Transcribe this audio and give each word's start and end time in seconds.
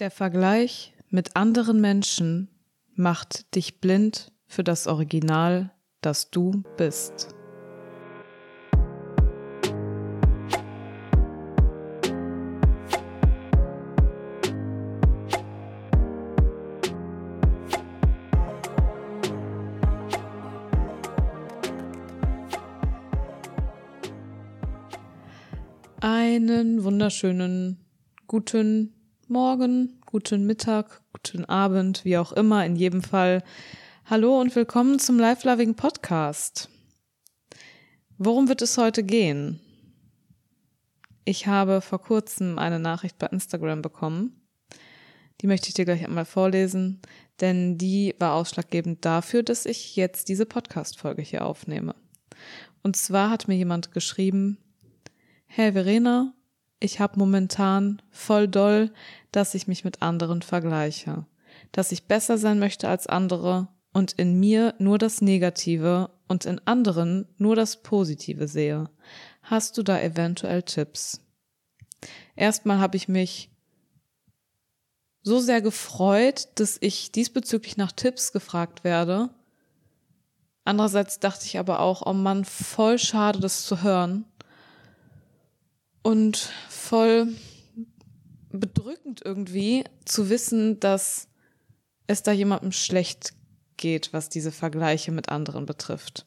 Der 0.00 0.10
Vergleich 0.10 0.94
mit 1.10 1.36
anderen 1.36 1.78
Menschen 1.78 2.48
macht 2.94 3.54
dich 3.54 3.82
blind 3.82 4.32
für 4.46 4.64
das 4.64 4.86
Original, 4.86 5.72
das 6.00 6.30
du 6.30 6.62
bist. 6.78 7.34
Einen 26.00 26.84
wunderschönen 26.84 27.84
guten 28.26 28.94
Morgen, 29.30 30.00
guten 30.06 30.44
Mittag, 30.44 31.02
guten 31.12 31.44
Abend, 31.44 32.04
wie 32.04 32.18
auch 32.18 32.32
immer, 32.32 32.66
in 32.66 32.74
jedem 32.74 33.00
Fall. 33.00 33.44
Hallo 34.06 34.40
und 34.40 34.56
willkommen 34.56 34.98
zum 34.98 35.20
Life 35.20 35.48
Loving 35.48 35.76
Podcast. 35.76 36.68
Worum 38.18 38.48
wird 38.48 38.60
es 38.60 38.76
heute 38.76 39.04
gehen? 39.04 39.60
Ich 41.24 41.46
habe 41.46 41.80
vor 41.80 42.02
kurzem 42.02 42.58
eine 42.58 42.80
Nachricht 42.80 43.18
bei 43.18 43.28
Instagram 43.28 43.82
bekommen. 43.82 44.48
Die 45.40 45.46
möchte 45.46 45.68
ich 45.68 45.74
dir 45.74 45.84
gleich 45.84 46.04
einmal 46.04 46.24
vorlesen, 46.24 47.00
denn 47.40 47.78
die 47.78 48.16
war 48.18 48.34
ausschlaggebend 48.34 49.04
dafür, 49.04 49.44
dass 49.44 49.64
ich 49.64 49.94
jetzt 49.94 50.28
diese 50.28 50.44
Podcast-Folge 50.44 51.22
hier 51.22 51.46
aufnehme. 51.46 51.94
Und 52.82 52.96
zwar 52.96 53.30
hat 53.30 53.46
mir 53.46 53.54
jemand 53.54 53.92
geschrieben, 53.92 54.58
Hey 55.46 55.70
Verena, 55.70 56.34
ich 56.80 56.98
habe 56.98 57.18
momentan 57.18 58.02
voll 58.10 58.48
doll, 58.48 58.90
dass 59.30 59.54
ich 59.54 59.68
mich 59.68 59.84
mit 59.84 60.02
anderen 60.02 60.42
vergleiche, 60.42 61.26
dass 61.72 61.92
ich 61.92 62.08
besser 62.08 62.38
sein 62.38 62.58
möchte 62.58 62.88
als 62.88 63.06
andere 63.06 63.68
und 63.92 64.12
in 64.12 64.40
mir 64.40 64.74
nur 64.78 64.98
das 64.98 65.20
Negative 65.20 66.10
und 66.26 66.46
in 66.46 66.60
anderen 66.66 67.28
nur 67.36 67.54
das 67.54 67.82
Positive 67.82 68.48
sehe. 68.48 68.88
Hast 69.42 69.76
du 69.76 69.82
da 69.82 70.00
eventuell 70.00 70.62
Tipps? 70.62 71.20
Erstmal 72.34 72.78
habe 72.78 72.96
ich 72.96 73.08
mich 73.08 73.50
so 75.22 75.38
sehr 75.38 75.60
gefreut, 75.60 76.48
dass 76.54 76.78
ich 76.80 77.12
diesbezüglich 77.12 77.76
nach 77.76 77.92
Tipps 77.92 78.32
gefragt 78.32 78.84
werde. 78.84 79.28
Andererseits 80.64 81.18
dachte 81.18 81.44
ich 81.44 81.58
aber 81.58 81.80
auch, 81.80 82.06
oh 82.06 82.14
Mann, 82.14 82.46
voll 82.46 82.98
schade, 82.98 83.40
das 83.40 83.66
zu 83.66 83.82
hören 83.82 84.24
und 86.02 86.50
voll 86.68 87.28
bedrückend 88.50 89.22
irgendwie 89.24 89.84
zu 90.04 90.28
wissen, 90.28 90.80
dass 90.80 91.28
es 92.06 92.22
da 92.22 92.32
jemandem 92.32 92.72
schlecht 92.72 93.34
geht, 93.76 94.12
was 94.12 94.28
diese 94.28 94.52
Vergleiche 94.52 95.12
mit 95.12 95.28
anderen 95.28 95.66
betrifft. 95.66 96.24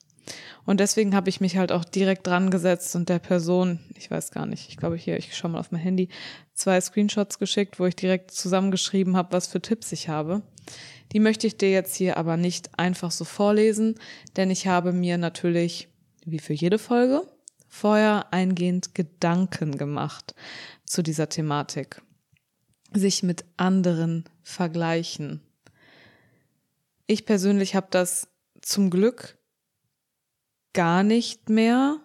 Und 0.66 0.80
deswegen 0.80 1.16
habe 1.16 1.30
ich 1.30 1.42
mich 1.42 1.58
halt 1.58 1.74
auch 1.74 1.84
direkt 1.84 2.26
dran 2.26 2.50
gesetzt 2.50 2.96
und 2.96 3.10
der 3.10 3.20
Person, 3.20 3.80
ich 3.96 4.10
weiß 4.10 4.32
gar 4.32 4.46
nicht, 4.46 4.70
ich 4.70 4.78
glaube 4.78 4.96
hier, 4.96 5.18
ich 5.18 5.36
schaue 5.36 5.52
mal 5.52 5.60
auf 5.60 5.72
mein 5.72 5.82
Handy, 5.82 6.08
zwei 6.54 6.80
Screenshots 6.80 7.40
geschickt, 7.40 7.80
wo 7.80 7.86
ich 7.86 7.96
direkt 7.96 8.32
zusammengeschrieben 8.32 9.18
habe, 9.18 9.34
was 9.34 9.48
für 9.48 9.62
Tipps 9.62 9.92
ich 9.92 10.08
habe. 10.08 10.42
Die 11.12 11.20
möchte 11.20 11.46
ich 11.46 11.58
dir 11.58 11.70
jetzt 11.70 11.96
hier 11.96 12.16
aber 12.18 12.38
nicht 12.38 12.80
einfach 12.80 13.12
so 13.12 13.26
vorlesen, 13.26 13.96
denn 14.38 14.50
ich 14.50 14.68
habe 14.68 14.94
mir 14.94 15.18
natürlich, 15.18 15.90
wie 16.26 16.40
für 16.40 16.54
jede 16.54 16.80
Folge, 16.80 17.24
vorher 17.74 18.32
eingehend 18.32 18.94
Gedanken 18.94 19.80
gemacht 19.80 20.36
zu 20.86 21.02
dieser 21.02 21.28
Thematik. 21.28 22.04
Sich 22.94 23.24
mit 23.24 23.46
anderen 23.58 24.26
vergleichen. 24.44 25.42
Ich 27.08 27.26
persönlich 27.26 27.74
habe 27.74 27.88
das 27.90 28.28
zum 28.62 28.92
Glück 28.92 29.40
gar 30.74 31.02
nicht 31.02 31.50
mehr, 31.50 31.98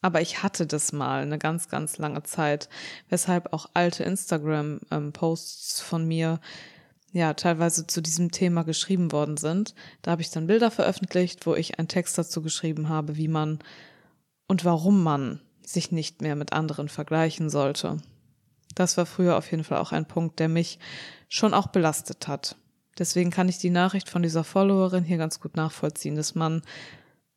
aber 0.00 0.22
ich 0.22 0.42
hatte 0.42 0.66
das 0.66 0.92
mal 0.92 1.20
eine 1.20 1.38
ganz, 1.38 1.68
ganz 1.68 1.98
lange 1.98 2.22
Zeit, 2.22 2.70
weshalb 3.10 3.52
auch 3.52 3.68
alte 3.74 4.02
Instagram-Posts 4.02 5.82
von 5.82 6.08
mir 6.08 6.40
ja 7.12 7.34
teilweise 7.34 7.86
zu 7.86 8.00
diesem 8.00 8.30
Thema 8.30 8.62
geschrieben 8.62 9.12
worden 9.12 9.36
sind. 9.36 9.74
Da 10.00 10.12
habe 10.12 10.22
ich 10.22 10.30
dann 10.30 10.46
Bilder 10.46 10.70
veröffentlicht, 10.70 11.46
wo 11.46 11.54
ich 11.54 11.78
einen 11.78 11.88
Text 11.88 12.16
dazu 12.16 12.40
geschrieben 12.40 12.88
habe, 12.88 13.16
wie 13.16 13.28
man 13.28 13.58
und 14.52 14.66
warum 14.66 15.02
man 15.02 15.40
sich 15.62 15.92
nicht 15.92 16.20
mehr 16.20 16.36
mit 16.36 16.52
anderen 16.52 16.90
vergleichen 16.90 17.48
sollte. 17.48 17.96
Das 18.74 18.98
war 18.98 19.06
früher 19.06 19.38
auf 19.38 19.50
jeden 19.50 19.64
Fall 19.64 19.78
auch 19.78 19.92
ein 19.92 20.04
Punkt, 20.04 20.40
der 20.40 20.50
mich 20.50 20.78
schon 21.30 21.54
auch 21.54 21.68
belastet 21.68 22.28
hat. 22.28 22.56
Deswegen 22.98 23.30
kann 23.30 23.48
ich 23.48 23.56
die 23.56 23.70
Nachricht 23.70 24.10
von 24.10 24.22
dieser 24.22 24.44
Followerin 24.44 25.04
hier 25.04 25.16
ganz 25.16 25.40
gut 25.40 25.56
nachvollziehen, 25.56 26.16
dass 26.16 26.34
man 26.34 26.60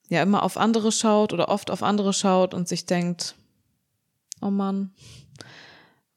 ja 0.10 0.22
immer 0.22 0.44
auf 0.44 0.58
andere 0.58 0.92
schaut 0.92 1.32
oder 1.32 1.48
oft 1.48 1.72
auf 1.72 1.84
andere 1.84 2.12
schaut 2.12 2.54
und 2.54 2.68
sich 2.68 2.86
denkt, 2.86 3.36
oh 4.42 4.52
Mann, 4.52 4.92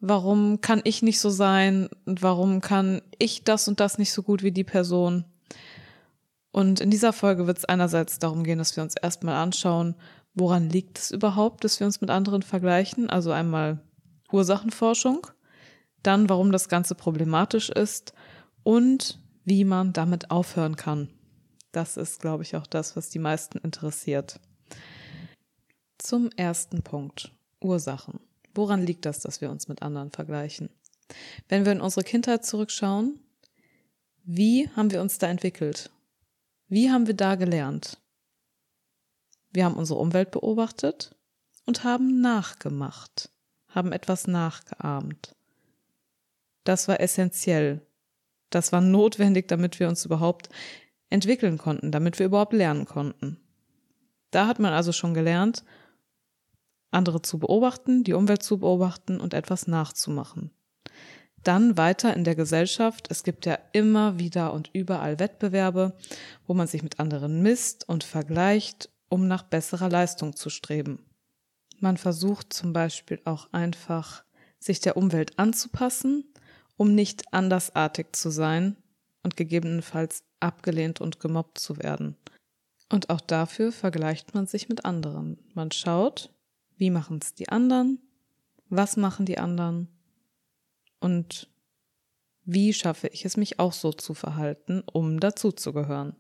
warum 0.01 0.61
kann 0.61 0.81
ich 0.83 1.03
nicht 1.03 1.21
so 1.21 1.31
sein 1.31 1.89
und 2.07 2.25
warum 2.25 2.61
kann 2.61 3.03
ich 3.21 3.45
das 3.45 3.69
und 3.69 3.79
das 3.79 3.99
nicht 3.99 4.13
so 4.13 4.25
gut 4.25 4.43
wie 4.43 4.51
die 4.51 4.65
Person? 4.65 5.25
Und 6.51 6.81
in 6.81 6.91
dieser 6.91 7.13
Folge 7.13 7.47
wird 7.47 7.59
es 7.59 7.65
einerseits 7.67 8.19
darum 8.19 8.43
gehen, 8.43 8.59
dass 8.59 8.75
wir 8.75 8.83
uns 8.83 8.97
erstmal 8.97 9.37
anschauen, 9.37 9.95
woran 10.35 10.69
liegt 10.71 10.99
es 10.99 11.11
überhaupt, 11.11 11.65
dass 11.65 11.81
wir 11.81 11.87
uns 11.87 12.01
mit 12.01 12.11
anderen 12.11 12.43
vergleichen? 12.43 13.11
Also 13.11 13.33
einmal 13.33 13.81
Ursachenforschung, 14.31 15.27
dann 16.03 16.29
warum 16.29 16.53
das 16.53 16.69
Ganze 16.69 16.95
problematisch 16.95 17.71
ist 17.71 18.13
und 18.63 19.19
wie 19.45 19.65
man 19.65 19.93
damit 19.93 20.31
aufhören 20.31 20.77
kann. 20.77 21.09
Das 21.73 21.97
ist, 21.97 22.21
glaube 22.21 22.43
ich, 22.43 22.57
auch 22.57 22.67
das, 22.67 22.97
was 22.97 23.11
die 23.11 23.19
meisten 23.19 23.59
interessiert. 23.59 24.41
Zum 25.99 26.31
ersten 26.37 26.83
Punkt. 26.83 27.33
Ursachen. 27.61 28.21
Woran 28.55 28.83
liegt 28.83 29.05
das, 29.05 29.21
dass 29.21 29.41
wir 29.41 29.51
uns 29.51 29.69
mit 29.69 29.83
anderen 29.83 30.11
vergleichen? 30.11 30.71
Wenn 31.49 31.65
wir 31.65 31.73
in 31.73 31.81
unsere 31.81 32.05
Kindheit 32.05 32.45
zurückschauen, 32.45 33.21
wie 34.25 34.69
haben 34.71 34.91
wir 34.91 35.01
uns 35.01 35.19
da 35.19 35.27
entwickelt? 35.27 35.91
Wie 36.69 36.91
haben 36.91 37.07
wir 37.07 37.15
da 37.15 37.35
gelernt? 37.35 37.99
Wir 39.51 39.65
haben 39.65 39.77
unsere 39.77 39.99
Umwelt 39.99 40.31
beobachtet 40.31 41.15
und 41.65 41.85
haben 41.85 42.21
nachgemacht, 42.21 43.31
haben 43.69 43.93
etwas 43.93 44.27
nachgeahmt. 44.27 45.35
Das 46.65 46.89
war 46.89 47.01
essentiell. 47.01 47.87
Das 48.51 48.73
war 48.73 48.81
notwendig, 48.81 49.49
damit 49.49 49.81
wir 49.81 49.89
uns 49.89 50.05
überhaupt 50.05 50.49
entwickeln 51.11 51.59
konnten, 51.59 51.93
damit 51.93 52.19
wir 52.19 52.27
überhaupt 52.27 52.53
lernen 52.53 52.85
konnten. 52.85 53.39
Da 54.31 54.47
hat 54.47 54.59
man 54.59 54.73
also 54.73 54.93
schon 54.93 55.15
gelernt, 55.15 55.65
andere 56.91 57.23
zu 57.23 57.39
beobachten, 57.39 58.05
die 58.05 58.13
Umwelt 58.13 58.43
zu 58.43 58.59
beobachten 58.59 59.21
und 59.21 59.35
etwas 59.35 59.67
nachzumachen. 59.67 60.51
Dann 61.43 61.77
weiter 61.77 62.15
in 62.15 62.25
der 62.25 62.35
Gesellschaft. 62.35 63.09
Es 63.11 63.23
gibt 63.23 63.47
ja 63.47 63.59
immer 63.73 64.19
wieder 64.19 64.53
und 64.53 64.71
überall 64.73 65.19
Wettbewerbe, 65.19 65.97
wo 66.47 66.55
man 66.55 66.67
sich 66.67 66.83
mit 66.83 66.99
anderen 66.99 67.43
misst 67.43 67.89
und 67.89 68.05
vergleicht 68.05 68.91
um 69.09 69.27
nach 69.27 69.43
besserer 69.43 69.89
Leistung 69.89 70.37
zu 70.37 70.51
streben. 70.51 71.05
Man 71.81 71.97
versucht 71.97 72.53
zum 72.53 72.73
Beispiel 72.73 73.21
auch 73.25 73.53
einfach, 73.53 74.25
sich 74.59 74.81
der 74.81 74.97
Umwelt 74.97 75.39
anzupassen, 75.39 76.25
um 76.77 76.95
nicht 76.95 77.33
andersartig 77.33 78.09
zu 78.13 78.31
sein 78.31 78.77
und 79.23 79.37
gegebenenfalls 79.37 80.25
abgelehnt 80.41 81.01
und 81.01 81.21
gemobbt 81.21 81.59
zu 81.59 81.79
werden. 81.79 82.17
Und 82.91 83.11
auch 83.11 83.21
dafür 83.21 83.71
vergleicht 83.71 84.35
man 84.35 84.47
sich 84.47 84.69
mit 84.69 84.85
anderen. 84.85 85.39
Man 85.55 85.71
schaut, 85.71 86.33
wie 86.77 86.91
machen 86.91 87.21
es 87.23 87.35
die 87.35 87.49
anderen, 87.49 88.01
was 88.69 88.97
machen 88.97 89.27
die 89.27 89.39
anderen 89.39 89.89
und 91.01 91.49
wie 92.45 92.73
schaffe 92.73 93.09
ich 93.09 93.25
es, 93.25 93.37
mich 93.37 93.61
auch 93.61 93.73
so 93.73 93.93
zu 93.93 94.15
verhalten, 94.15 94.83
um 94.91 95.21
dazuzugehören 95.21 96.17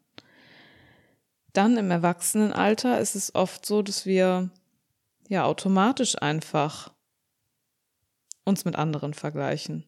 dann 1.52 1.76
im 1.76 1.90
Erwachsenenalter 1.90 3.00
ist 3.00 3.14
es 3.14 3.34
oft 3.34 3.64
so, 3.64 3.82
dass 3.82 4.06
wir 4.06 4.50
ja 5.28 5.44
automatisch 5.44 6.20
einfach 6.20 6.92
uns 8.44 8.64
mit 8.64 8.76
anderen 8.76 9.14
vergleichen. 9.14 9.84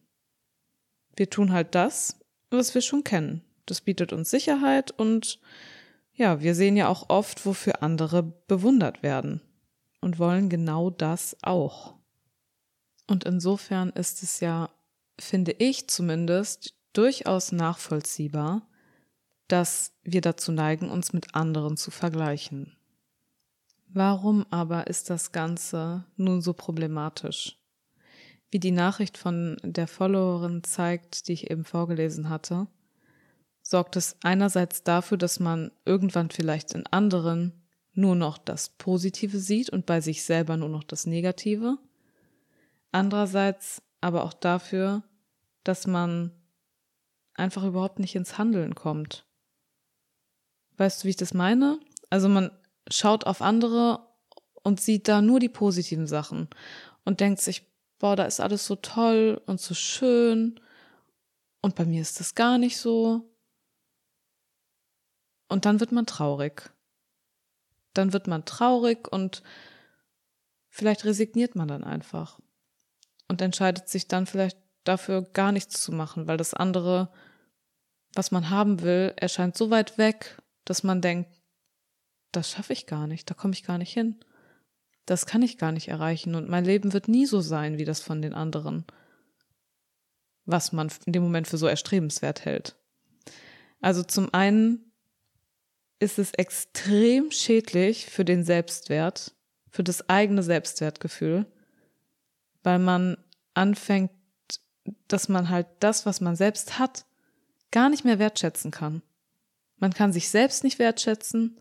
Wir 1.15 1.29
tun 1.29 1.51
halt 1.51 1.75
das, 1.75 2.19
was 2.49 2.73
wir 2.73 2.81
schon 2.81 3.03
kennen. 3.03 3.43
Das 3.65 3.81
bietet 3.81 4.13
uns 4.13 4.29
Sicherheit 4.29 4.91
und 4.91 5.39
ja, 6.13 6.41
wir 6.41 6.55
sehen 6.55 6.75
ja 6.77 6.87
auch 6.87 7.09
oft, 7.09 7.45
wofür 7.45 7.81
andere 7.81 8.23
bewundert 8.23 9.01
werden 9.01 9.41
und 10.01 10.19
wollen 10.19 10.49
genau 10.49 10.89
das 10.89 11.37
auch. 11.41 11.95
Und 13.07 13.23
insofern 13.23 13.89
ist 13.91 14.23
es 14.23 14.39
ja, 14.39 14.69
finde 15.19 15.53
ich 15.53 15.87
zumindest, 15.89 16.75
durchaus 16.93 17.51
nachvollziehbar, 17.51 18.67
dass 19.51 19.93
wir 20.03 20.21
dazu 20.21 20.51
neigen, 20.51 20.89
uns 20.89 21.13
mit 21.13 21.35
anderen 21.35 21.77
zu 21.77 21.91
vergleichen. 21.91 22.75
Warum 23.87 24.45
aber 24.49 24.87
ist 24.87 25.09
das 25.09 25.31
Ganze 25.31 26.05
nun 26.15 26.41
so 26.41 26.53
problematisch? 26.53 27.61
wie 28.51 28.59
die 28.59 28.71
Nachricht 28.71 29.17
von 29.17 29.57
der 29.63 29.87
Followerin 29.87 30.63
zeigt, 30.63 31.27
die 31.27 31.33
ich 31.33 31.49
eben 31.49 31.63
vorgelesen 31.63 32.29
hatte, 32.29 32.67
sorgt 33.61 33.95
es 33.95 34.17
einerseits 34.23 34.83
dafür, 34.83 35.17
dass 35.17 35.39
man 35.39 35.71
irgendwann 35.85 36.29
vielleicht 36.29 36.73
in 36.73 36.85
anderen 36.87 37.53
nur 37.93 38.15
noch 38.15 38.37
das 38.37 38.69
Positive 38.69 39.39
sieht 39.39 39.69
und 39.69 39.85
bei 39.85 40.01
sich 40.01 40.23
selber 40.23 40.57
nur 40.57 40.69
noch 40.69 40.83
das 40.83 41.05
Negative. 41.05 41.77
Andererseits 42.91 43.81
aber 44.01 44.23
auch 44.23 44.33
dafür, 44.33 45.03
dass 45.63 45.87
man 45.87 46.31
einfach 47.33 47.63
überhaupt 47.63 47.99
nicht 47.99 48.15
ins 48.15 48.37
Handeln 48.37 48.75
kommt. 48.75 49.25
Weißt 50.81 51.03
du, 51.03 51.05
wie 51.05 51.11
ich 51.11 51.15
das 51.15 51.35
meine? 51.35 51.79
Also 52.09 52.27
man 52.27 52.49
schaut 52.89 53.27
auf 53.27 53.43
andere 53.43 53.99
und 54.63 54.81
sieht 54.81 55.07
da 55.07 55.21
nur 55.21 55.39
die 55.39 55.47
positiven 55.47 56.07
Sachen 56.07 56.49
und 57.05 57.19
denkt 57.19 57.39
sich, 57.39 57.67
boah, 57.99 58.15
da 58.15 58.23
ist 58.23 58.39
alles 58.39 58.65
so 58.65 58.75
toll 58.77 59.39
und 59.45 59.61
so 59.61 59.75
schön 59.75 60.59
und 61.61 61.75
bei 61.75 61.85
mir 61.85 62.01
ist 62.01 62.19
das 62.19 62.33
gar 62.33 62.57
nicht 62.57 62.79
so. 62.79 63.31
Und 65.49 65.65
dann 65.65 65.79
wird 65.79 65.91
man 65.91 66.07
traurig. 66.07 66.71
Dann 67.93 68.11
wird 68.11 68.25
man 68.25 68.43
traurig 68.45 69.07
und 69.07 69.43
vielleicht 70.67 71.05
resigniert 71.05 71.53
man 71.53 71.67
dann 71.67 71.83
einfach 71.83 72.39
und 73.27 73.39
entscheidet 73.39 73.87
sich 73.87 74.07
dann 74.07 74.25
vielleicht 74.25 74.57
dafür 74.83 75.21
gar 75.21 75.51
nichts 75.51 75.79
zu 75.83 75.91
machen, 75.91 76.25
weil 76.25 76.37
das 76.37 76.55
andere, 76.55 77.13
was 78.15 78.31
man 78.31 78.49
haben 78.49 78.81
will, 78.81 79.13
erscheint 79.15 79.55
so 79.55 79.69
weit 79.69 79.99
weg, 79.99 80.40
dass 80.71 80.83
man 80.83 81.01
denkt, 81.01 81.29
das 82.31 82.49
schaffe 82.49 82.71
ich 82.71 82.85
gar 82.85 83.05
nicht, 83.05 83.29
da 83.29 83.33
komme 83.33 83.51
ich 83.53 83.63
gar 83.63 83.77
nicht 83.77 83.91
hin. 83.91 84.23
Das 85.05 85.25
kann 85.25 85.41
ich 85.41 85.57
gar 85.57 85.73
nicht 85.73 85.89
erreichen 85.89 86.33
und 86.33 86.47
mein 86.47 86.63
Leben 86.63 86.93
wird 86.93 87.09
nie 87.09 87.25
so 87.25 87.41
sein 87.41 87.77
wie 87.77 87.83
das 87.83 87.99
von 87.99 88.21
den 88.21 88.33
anderen, 88.33 88.85
was 90.45 90.71
man 90.71 90.89
in 91.05 91.11
dem 91.11 91.23
Moment 91.23 91.49
für 91.49 91.57
so 91.57 91.67
erstrebenswert 91.67 92.45
hält. 92.45 92.77
Also 93.81 94.01
zum 94.01 94.33
einen 94.33 94.93
ist 95.99 96.17
es 96.17 96.31
extrem 96.35 97.31
schädlich 97.31 98.05
für 98.05 98.23
den 98.23 98.45
Selbstwert, 98.45 99.35
für 99.67 99.83
das 99.83 100.07
eigene 100.07 100.41
Selbstwertgefühl, 100.41 101.47
weil 102.63 102.79
man 102.79 103.17
anfängt, 103.55 104.11
dass 105.09 105.27
man 105.27 105.49
halt 105.49 105.67
das, 105.81 106.05
was 106.05 106.21
man 106.21 106.37
selbst 106.37 106.79
hat, 106.79 107.05
gar 107.71 107.89
nicht 107.89 108.05
mehr 108.05 108.19
wertschätzen 108.19 108.71
kann. 108.71 109.01
Man 109.81 109.93
kann 109.93 110.13
sich 110.13 110.29
selbst 110.29 110.63
nicht 110.63 110.77
wertschätzen, 110.79 111.59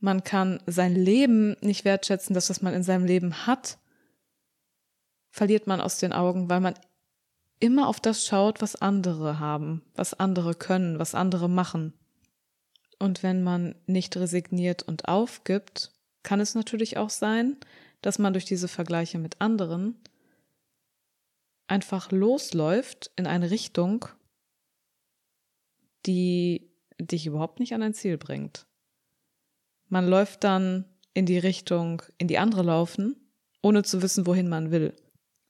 man 0.00 0.22
kann 0.22 0.62
sein 0.66 0.94
Leben 0.94 1.56
nicht 1.62 1.86
wertschätzen, 1.86 2.34
das, 2.34 2.50
was 2.50 2.60
man 2.60 2.74
in 2.74 2.82
seinem 2.82 3.06
Leben 3.06 3.46
hat, 3.46 3.78
verliert 5.30 5.66
man 5.66 5.80
aus 5.80 5.98
den 5.98 6.12
Augen, 6.12 6.50
weil 6.50 6.60
man 6.60 6.74
immer 7.58 7.88
auf 7.88 8.00
das 8.00 8.26
schaut, 8.26 8.60
was 8.60 8.76
andere 8.76 9.38
haben, 9.38 9.82
was 9.94 10.12
andere 10.12 10.54
können, 10.54 10.98
was 10.98 11.14
andere 11.14 11.48
machen. 11.48 11.94
Und 12.98 13.22
wenn 13.22 13.42
man 13.42 13.74
nicht 13.86 14.14
resigniert 14.16 14.82
und 14.82 15.08
aufgibt, 15.08 15.92
kann 16.22 16.40
es 16.40 16.54
natürlich 16.54 16.98
auch 16.98 17.10
sein, 17.10 17.56
dass 18.02 18.18
man 18.18 18.34
durch 18.34 18.44
diese 18.44 18.68
Vergleiche 18.68 19.18
mit 19.18 19.40
anderen 19.40 19.98
einfach 21.66 22.12
losläuft 22.12 23.10
in 23.16 23.26
eine 23.26 23.50
Richtung, 23.50 24.06
die 26.04 26.65
dich 27.00 27.26
überhaupt 27.26 27.60
nicht 27.60 27.74
an 27.74 27.82
ein 27.82 27.94
Ziel 27.94 28.18
bringt. 28.18 28.66
Man 29.88 30.06
läuft 30.06 30.44
dann 30.44 30.84
in 31.14 31.26
die 31.26 31.38
Richtung, 31.38 32.02
in 32.18 32.28
die 32.28 32.38
andere 32.38 32.62
laufen, 32.62 33.16
ohne 33.62 33.82
zu 33.82 34.02
wissen, 34.02 34.26
wohin 34.26 34.48
man 34.48 34.70
will. 34.70 34.94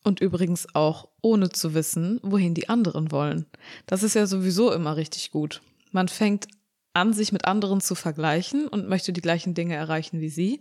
Und 0.04 0.20
übrigens 0.20 0.72
auch 0.74 1.08
ohne 1.22 1.48
zu 1.48 1.74
wissen, 1.74 2.20
wohin 2.22 2.54
die 2.54 2.68
anderen 2.68 3.10
wollen. 3.10 3.46
Das 3.86 4.02
ist 4.02 4.14
ja 4.14 4.26
sowieso 4.26 4.72
immer 4.72 4.96
richtig 4.96 5.32
gut. 5.32 5.62
Man 5.90 6.08
fängt 6.08 6.46
an, 6.92 7.12
sich 7.12 7.32
mit 7.32 7.46
anderen 7.46 7.80
zu 7.80 7.94
vergleichen 7.94 8.68
und 8.68 8.88
möchte 8.88 9.12
die 9.12 9.20
gleichen 9.20 9.54
Dinge 9.54 9.74
erreichen 9.74 10.20
wie 10.20 10.28
sie. 10.28 10.60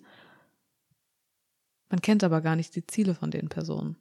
Man 1.90 2.02
kennt 2.02 2.24
aber 2.24 2.42
gar 2.42 2.56
nicht 2.56 2.76
die 2.76 2.86
Ziele 2.88 3.14
von 3.14 3.32
den 3.32 3.48
Personen. 3.48 3.98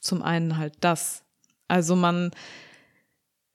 Zum 0.00 0.22
einen 0.22 0.56
halt 0.56 0.74
das. 0.80 1.22
Also 1.68 1.96
man 1.96 2.32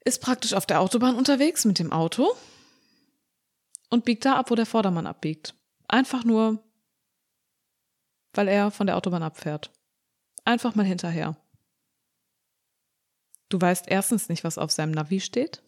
ist 0.05 0.21
praktisch 0.21 0.53
auf 0.53 0.65
der 0.65 0.81
Autobahn 0.81 1.15
unterwegs 1.15 1.65
mit 1.65 1.79
dem 1.79 1.91
Auto 1.91 2.35
und 3.89 4.05
biegt 4.05 4.25
da 4.25 4.35
ab, 4.35 4.51
wo 4.51 4.55
der 4.55 4.65
Vordermann 4.65 5.07
abbiegt. 5.07 5.55
Einfach 5.87 6.23
nur, 6.23 6.63
weil 8.33 8.47
er 8.47 8.71
von 8.71 8.87
der 8.87 8.97
Autobahn 8.97 9.23
abfährt. 9.23 9.71
Einfach 10.45 10.75
mal 10.75 10.85
hinterher. 10.85 11.37
Du 13.49 13.61
weißt 13.61 13.85
erstens 13.87 14.29
nicht, 14.29 14.43
was 14.43 14.57
auf 14.57 14.71
seinem 14.71 14.91
Navi 14.91 15.19
steht, 15.19 15.61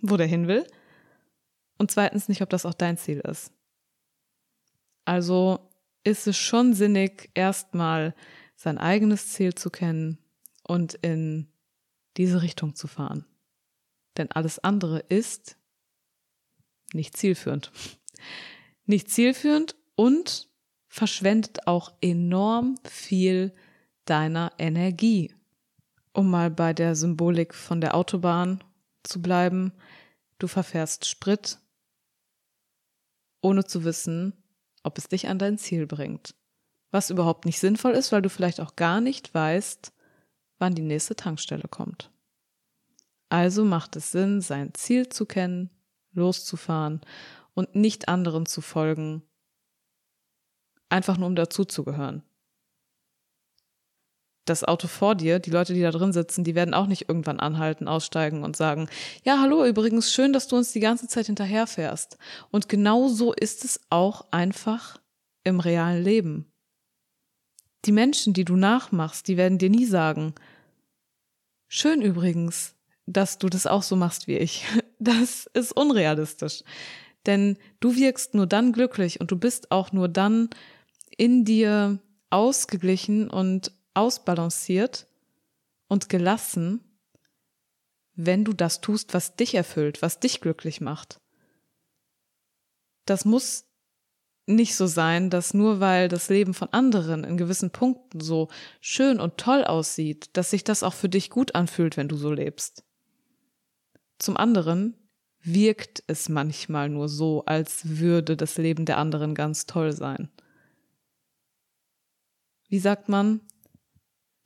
wo 0.00 0.16
der 0.16 0.26
hin 0.26 0.48
will, 0.48 0.66
und 1.78 1.92
zweitens 1.92 2.28
nicht, 2.28 2.42
ob 2.42 2.50
das 2.50 2.66
auch 2.66 2.74
dein 2.74 2.98
Ziel 2.98 3.20
ist. 3.20 3.52
Also 5.04 5.70
ist 6.04 6.26
es 6.26 6.36
schon 6.36 6.74
sinnig, 6.74 7.30
erstmal 7.34 8.14
sein 8.56 8.78
eigenes 8.78 9.28
Ziel 9.32 9.54
zu 9.54 9.70
kennen 9.70 10.18
und 10.64 10.94
in 10.94 11.46
diese 12.16 12.42
Richtung 12.42 12.74
zu 12.74 12.88
fahren. 12.88 13.24
Denn 14.18 14.30
alles 14.32 14.58
andere 14.58 14.98
ist 14.98 15.56
nicht 16.92 17.16
zielführend. 17.16 17.70
Nicht 18.84 19.10
zielführend 19.10 19.76
und 19.94 20.48
verschwendet 20.88 21.66
auch 21.66 21.92
enorm 22.00 22.76
viel 22.84 23.52
deiner 24.04 24.52
Energie. 24.58 25.34
Um 26.12 26.30
mal 26.30 26.50
bei 26.50 26.72
der 26.72 26.96
Symbolik 26.96 27.54
von 27.54 27.80
der 27.80 27.94
Autobahn 27.94 28.64
zu 29.04 29.22
bleiben, 29.22 29.72
du 30.38 30.48
verfährst 30.48 31.06
Sprit, 31.06 31.58
ohne 33.40 33.64
zu 33.64 33.84
wissen, 33.84 34.32
ob 34.82 34.98
es 34.98 35.08
dich 35.08 35.28
an 35.28 35.38
dein 35.38 35.58
Ziel 35.58 35.86
bringt. 35.86 36.34
Was 36.90 37.10
überhaupt 37.10 37.44
nicht 37.44 37.60
sinnvoll 37.60 37.92
ist, 37.92 38.10
weil 38.10 38.22
du 38.22 38.30
vielleicht 38.30 38.60
auch 38.60 38.74
gar 38.74 39.00
nicht 39.00 39.34
weißt, 39.34 39.92
wann 40.58 40.74
die 40.74 40.82
nächste 40.82 41.14
Tankstelle 41.14 41.68
kommt. 41.68 42.10
Also 43.28 43.64
macht 43.64 43.96
es 43.96 44.12
Sinn, 44.12 44.40
sein 44.40 44.72
Ziel 44.74 45.08
zu 45.08 45.26
kennen, 45.26 45.70
loszufahren 46.12 47.00
und 47.54 47.74
nicht 47.74 48.08
anderen 48.08 48.46
zu 48.46 48.60
folgen, 48.60 49.22
einfach 50.88 51.18
nur 51.18 51.26
um 51.26 51.36
dazuzugehören. 51.36 52.22
Das 54.46 54.64
Auto 54.64 54.88
vor 54.88 55.14
dir, 55.14 55.40
die 55.40 55.50
Leute, 55.50 55.74
die 55.74 55.82
da 55.82 55.90
drin 55.90 56.14
sitzen, 56.14 56.42
die 56.42 56.54
werden 56.54 56.72
auch 56.72 56.86
nicht 56.86 57.08
irgendwann 57.08 57.38
anhalten, 57.38 57.86
aussteigen 57.86 58.44
und 58.44 58.56
sagen, 58.56 58.88
ja, 59.22 59.40
hallo, 59.40 59.66
übrigens 59.66 60.10
schön, 60.10 60.32
dass 60.32 60.48
du 60.48 60.56
uns 60.56 60.72
die 60.72 60.80
ganze 60.80 61.06
Zeit 61.06 61.26
hinterherfährst. 61.26 62.16
Und 62.50 62.70
genau 62.70 63.08
so 63.08 63.34
ist 63.34 63.66
es 63.66 63.78
auch 63.90 64.26
einfach 64.30 65.02
im 65.44 65.60
realen 65.60 66.02
Leben. 66.02 66.50
Die 67.84 67.92
Menschen, 67.92 68.32
die 68.32 68.46
du 68.46 68.56
nachmachst, 68.56 69.28
die 69.28 69.36
werden 69.36 69.58
dir 69.58 69.70
nie 69.70 69.84
sagen, 69.84 70.34
schön 71.68 72.00
übrigens, 72.00 72.74
dass 73.12 73.38
du 73.38 73.48
das 73.48 73.66
auch 73.66 73.82
so 73.82 73.96
machst 73.96 74.26
wie 74.26 74.36
ich. 74.36 74.64
Das 75.00 75.48
ist 75.54 75.70
unrealistisch. 75.70 76.64
Denn 77.24 77.56
du 77.78 77.94
wirkst 77.94 78.34
nur 78.34 78.48
dann 78.48 78.72
glücklich 78.72 79.20
und 79.20 79.30
du 79.30 79.36
bist 79.36 79.70
auch 79.70 79.92
nur 79.92 80.08
dann 80.08 80.50
in 81.16 81.44
dir 81.44 82.00
ausgeglichen 82.30 83.30
und 83.30 83.70
ausbalanciert 83.94 85.06
und 85.86 86.08
gelassen, 86.08 86.80
wenn 88.16 88.44
du 88.44 88.52
das 88.52 88.80
tust, 88.80 89.14
was 89.14 89.36
dich 89.36 89.54
erfüllt, 89.54 90.02
was 90.02 90.18
dich 90.18 90.40
glücklich 90.40 90.80
macht. 90.80 91.20
Das 93.06 93.24
muss 93.24 93.66
nicht 94.46 94.74
so 94.74 94.88
sein, 94.88 95.30
dass 95.30 95.54
nur 95.54 95.78
weil 95.78 96.08
das 96.08 96.28
Leben 96.28 96.54
von 96.54 96.72
anderen 96.72 97.22
in 97.22 97.36
gewissen 97.36 97.70
Punkten 97.70 98.18
so 98.18 98.48
schön 98.80 99.20
und 99.20 99.36
toll 99.38 99.62
aussieht, 99.62 100.30
dass 100.32 100.50
sich 100.50 100.64
das 100.64 100.82
auch 100.82 100.94
für 100.94 101.08
dich 101.08 101.30
gut 101.30 101.54
anfühlt, 101.54 101.96
wenn 101.96 102.08
du 102.08 102.16
so 102.16 102.32
lebst. 102.32 102.82
Zum 104.18 104.36
anderen 104.36 104.96
wirkt 105.40 106.02
es 106.06 106.28
manchmal 106.28 106.88
nur 106.88 107.08
so, 107.08 107.44
als 107.46 107.98
würde 107.98 108.36
das 108.36 108.58
Leben 108.58 108.84
der 108.84 108.98
anderen 108.98 109.34
ganz 109.34 109.66
toll 109.66 109.92
sein. 109.92 110.28
Wie 112.68 112.78
sagt 112.78 113.08
man? 113.08 113.40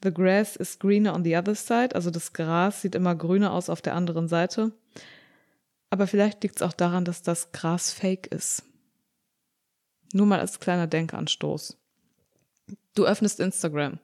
The 0.02 0.12
grass 0.12 0.56
is 0.56 0.78
greener 0.78 1.14
on 1.14 1.24
the 1.24 1.36
other 1.36 1.54
side, 1.54 1.94
also 1.94 2.10
das 2.10 2.32
Gras 2.32 2.82
sieht 2.82 2.94
immer 2.94 3.14
grüner 3.14 3.52
aus 3.52 3.68
auf 3.68 3.82
der 3.82 3.94
anderen 3.94 4.28
Seite. 4.28 4.72
Aber 5.90 6.06
vielleicht 6.06 6.42
liegt 6.42 6.56
es 6.56 6.62
auch 6.62 6.72
daran, 6.72 7.04
dass 7.04 7.22
das 7.22 7.52
Gras 7.52 7.92
fake 7.92 8.26
ist. 8.28 8.64
Nur 10.12 10.26
mal 10.26 10.40
als 10.40 10.58
kleiner 10.58 10.86
Denkanstoß. 10.86 11.78
Du 12.94 13.04
öffnest 13.04 13.40
Instagram 13.40 13.98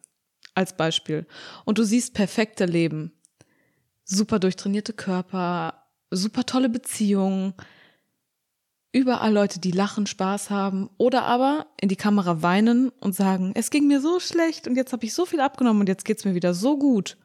als 0.55 0.77
Beispiel 0.77 1.27
und 1.65 1.79
du 1.79 1.85
siehst 1.85 2.15
perfekte 2.15 2.65
Leben, 2.65 3.13
super 4.09 4.39
durchtrainierte 4.39 4.95
Körper, 4.95 5.85
super 6.11 6.45
tolle 6.45 6.69
Beziehungen, 6.69 7.55
überall 8.91 9.33
Leute, 9.33 9.61
die 9.61 9.71
lachen, 9.71 10.07
Spaß 10.07 10.51
haben 10.51 10.89
oder 10.97 11.25
aber 11.25 11.67
in 11.81 11.89
die 11.89 11.97
Kamera 11.97 12.43
weinen 12.43 12.89
und 13.01 13.15
sagen, 13.15 13.53
es 13.55 13.71
ging 13.71 13.87
mir 13.87 14.01
so 14.01 14.19
schlecht 14.19 14.67
und 14.67 14.77
jetzt 14.77 14.93
habe 14.93 15.05
ich 15.05 15.13
so 15.13 15.27
viel 15.27 15.41
abgenommen 15.41 15.81
und 15.81 15.89
jetzt 15.89 16.05
geht's 16.05 16.25
mir 16.25 16.35
wieder 16.35 16.55
so 16.55 16.79
gut. 16.79 17.19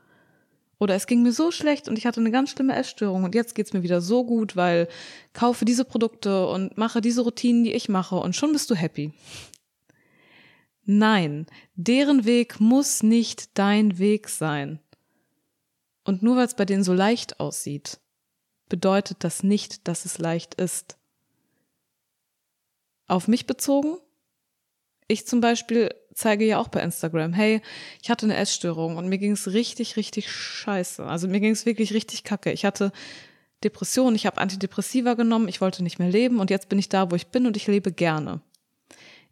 Oder 0.78 0.96
es 0.96 1.08
ging 1.08 1.24
mir 1.24 1.32
so 1.32 1.52
schlecht 1.52 1.88
und 1.88 1.98
ich 1.98 2.06
hatte 2.06 2.20
eine 2.20 2.32
ganz 2.32 2.50
schlimme 2.50 2.76
Essstörung 2.76 3.24
und 3.24 3.34
jetzt 3.34 3.56
geht's 3.56 3.72
mir 3.72 3.84
wieder 3.84 4.02
so 4.02 4.26
gut, 4.26 4.58
weil 4.58 4.90
kaufe 5.32 5.64
diese 5.64 5.86
Produkte 5.86 6.46
und 6.48 6.78
mache 6.78 7.00
diese 7.00 7.22
Routinen, 7.22 7.64
die 7.64 7.72
ich 7.72 7.88
mache 7.88 8.18
und 8.18 8.36
schon 8.36 8.52
bist 8.52 8.70
du 8.70 8.76
happy. 8.76 9.14
Nein, 10.84 11.46
deren 11.76 12.26
Weg 12.26 12.60
muss 12.60 13.04
nicht 13.04 13.58
dein 13.58 13.98
Weg 14.00 14.28
sein. 14.28 14.80
Und 16.04 16.22
nur 16.22 16.36
weil 16.36 16.46
es 16.46 16.56
bei 16.56 16.66
denen 16.66 16.84
so 16.84 16.94
leicht 16.94 17.40
aussieht, 17.40 18.00
bedeutet 18.70 19.24
das 19.24 19.44
nicht, 19.44 19.88
dass 19.88 20.06
es 20.06 20.18
leicht 20.18 20.56
ist. 20.56 20.98
Auf 23.08 23.28
mich 23.28 23.46
bezogen? 23.46 23.98
Ich 25.08 25.28
zum 25.28 25.42
Beispiel 25.42 25.94
zeige 26.14 26.46
ja 26.46 26.60
auch 26.60 26.68
bei 26.68 26.82
Instagram, 26.82 27.34
hey, 27.34 27.62
ich 28.02 28.10
hatte 28.10 28.26
eine 28.26 28.36
Essstörung 28.36 28.98
und 28.98 29.08
mir 29.10 29.18
ging 29.18 29.32
es 29.32 29.52
richtig, 29.52 29.98
richtig 29.98 30.32
scheiße. 30.32 31.06
Also 31.06 31.28
mir 31.28 31.40
ging 31.40 31.52
es 31.52 31.66
wirklich 31.66 31.94
richtig 31.94 32.24
kacke. 32.24 32.52
Ich 32.52 32.66
hatte 32.66 32.92
Depressionen, 33.64 34.16
ich 34.16 34.26
habe 34.26 34.40
Antidepressiva 34.40 35.14
genommen, 35.14 35.48
ich 35.48 35.62
wollte 35.62 35.84
nicht 35.84 36.00
mehr 36.00 36.10
leben 36.10 36.40
und 36.40 36.50
jetzt 36.50 36.70
bin 36.70 36.80
ich 36.80 36.90
da, 36.90 37.12
wo 37.12 37.16
ich 37.16 37.28
bin 37.28 37.46
und 37.46 37.58
ich 37.58 37.68
lebe 37.68 37.92
gerne. 37.92 38.42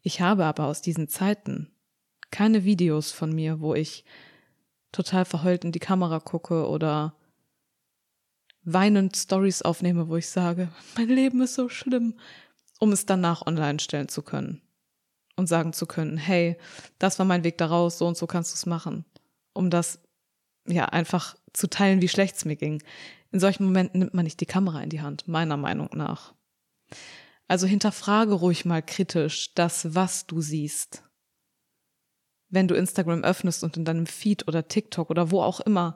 Ich 0.02 0.22
habe 0.22 0.46
aber 0.46 0.66
aus 0.66 0.82
diesen 0.82 1.08
Zeiten 1.08 1.72
keine 2.32 2.64
Videos 2.64 3.12
von 3.12 3.34
mir, 3.34 3.60
wo 3.60 3.76
ich 3.76 4.06
total 4.92 5.26
verheult 5.26 5.64
in 5.64 5.72
die 5.72 5.80
Kamera 5.80 6.20
gucke 6.20 6.68
oder 6.68 7.16
weinend 8.64 9.16
Stories 9.18 9.62
aufnehme, 9.62 10.08
wo 10.08 10.18
ich 10.18 10.28
sage, 10.28 10.70
mein 10.98 11.08
Leben 11.08 11.42
ist 11.42 11.56
so 11.56 11.70
schlimm, 11.70 12.16
um 12.80 12.92
es 12.92 13.06
danach 13.06 13.46
online 13.46 13.80
stellen 13.80 14.10
zu 14.10 14.22
können 14.22 14.62
und 15.36 15.48
sagen 15.48 15.74
zu 15.74 15.86
können, 15.86 16.18
hey, 16.18 16.58
das 17.00 17.20
war 17.20 17.26
mein 17.26 17.44
Weg 17.44 17.58
daraus, 17.58 17.98
so 17.98 18.08
und 18.08 18.18
so 18.18 18.28
kannst 18.28 18.52
du 18.52 18.56
es 18.56 18.66
machen, 18.66 19.06
um 19.54 19.70
das 19.70 20.00
ja 20.68 20.86
einfach 20.86 21.36
zu 21.54 21.70
teilen, 21.70 22.02
wie 22.02 22.10
schlecht 22.10 22.36
es 22.36 22.46
mir 22.46 22.56
ging. 22.56 22.84
In 23.32 23.40
solchen 23.40 23.66
Momenten 23.66 24.00
nimmt 24.00 24.14
man 24.14 24.26
nicht 24.26 24.40
die 24.40 24.46
Kamera 24.46 24.82
in 24.82 24.90
die 24.90 25.02
Hand, 25.02 25.28
meiner 25.28 25.58
Meinung 25.58 25.90
nach. 25.94 26.34
Also 27.48 27.68
hinterfrage 27.68 28.34
ruhig 28.34 28.66
mal 28.66 28.82
kritisch 28.82 29.54
das, 29.56 29.96
was 29.96 30.26
du 30.28 30.42
siehst. 30.42 31.04
Wenn 32.52 32.68
du 32.68 32.76
Instagram 32.76 33.24
öffnest 33.24 33.64
und 33.64 33.78
in 33.78 33.86
deinem 33.86 34.06
Feed 34.06 34.48
oder 34.48 34.68
TikTok 34.68 35.10
oder 35.10 35.32
wo 35.32 35.42
auch 35.42 35.62
immer 35.62 35.96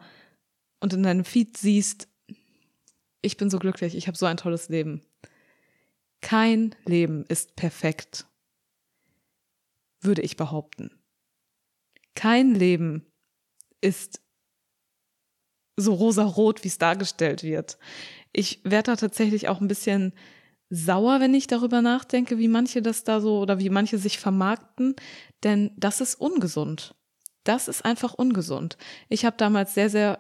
und 0.80 0.94
in 0.94 1.04
deinem 1.04 1.26
Feed 1.26 1.58
siehst, 1.58 2.08
ich 3.22 3.38
bin 3.38 3.50
so 3.50 3.60
glücklich, 3.60 3.96
ich 3.96 4.08
habe 4.08 4.18
so 4.18 4.26
ein 4.26 4.38
tolles 4.38 4.70
Leben. 4.70 5.02
Kein 6.22 6.74
Leben 6.86 7.26
ist 7.28 7.56
perfekt, 7.56 8.26
würde 10.00 10.22
ich 10.22 10.38
behaupten. 10.38 10.92
Kein 12.16 12.56
Leben 12.56 13.06
ist 13.82 14.22
so 15.78 15.94
rosarot, 15.94 16.64
wie 16.64 16.70
es 16.70 16.78
dargestellt 16.78 17.44
wird. 17.44 17.78
Ich 18.32 18.62
werde 18.64 18.92
da 18.92 18.96
tatsächlich 18.96 19.50
auch 19.50 19.60
ein 19.60 19.68
bisschen 19.68 20.14
sauer, 20.70 21.20
wenn 21.20 21.34
ich 21.34 21.48
darüber 21.48 21.82
nachdenke, 21.82 22.38
wie 22.38 22.48
manche 22.48 22.82
das 22.82 23.04
da 23.04 23.22
so 23.22 23.40
oder 23.40 23.60
wie 23.60 23.70
manche 23.70 23.98
sich 23.98 24.20
vermarkten, 24.20 24.96
denn 25.44 25.72
das 25.78 26.02
ist 26.02 26.16
ungesund. 26.16 26.96
Das 27.44 27.68
ist 27.68 27.86
einfach 27.86 28.14
ungesund. 28.14 28.78
Ich 29.08 29.26
habe 29.26 29.38
damals 29.38 29.74
sehr, 29.76 29.90
sehr 29.90 30.20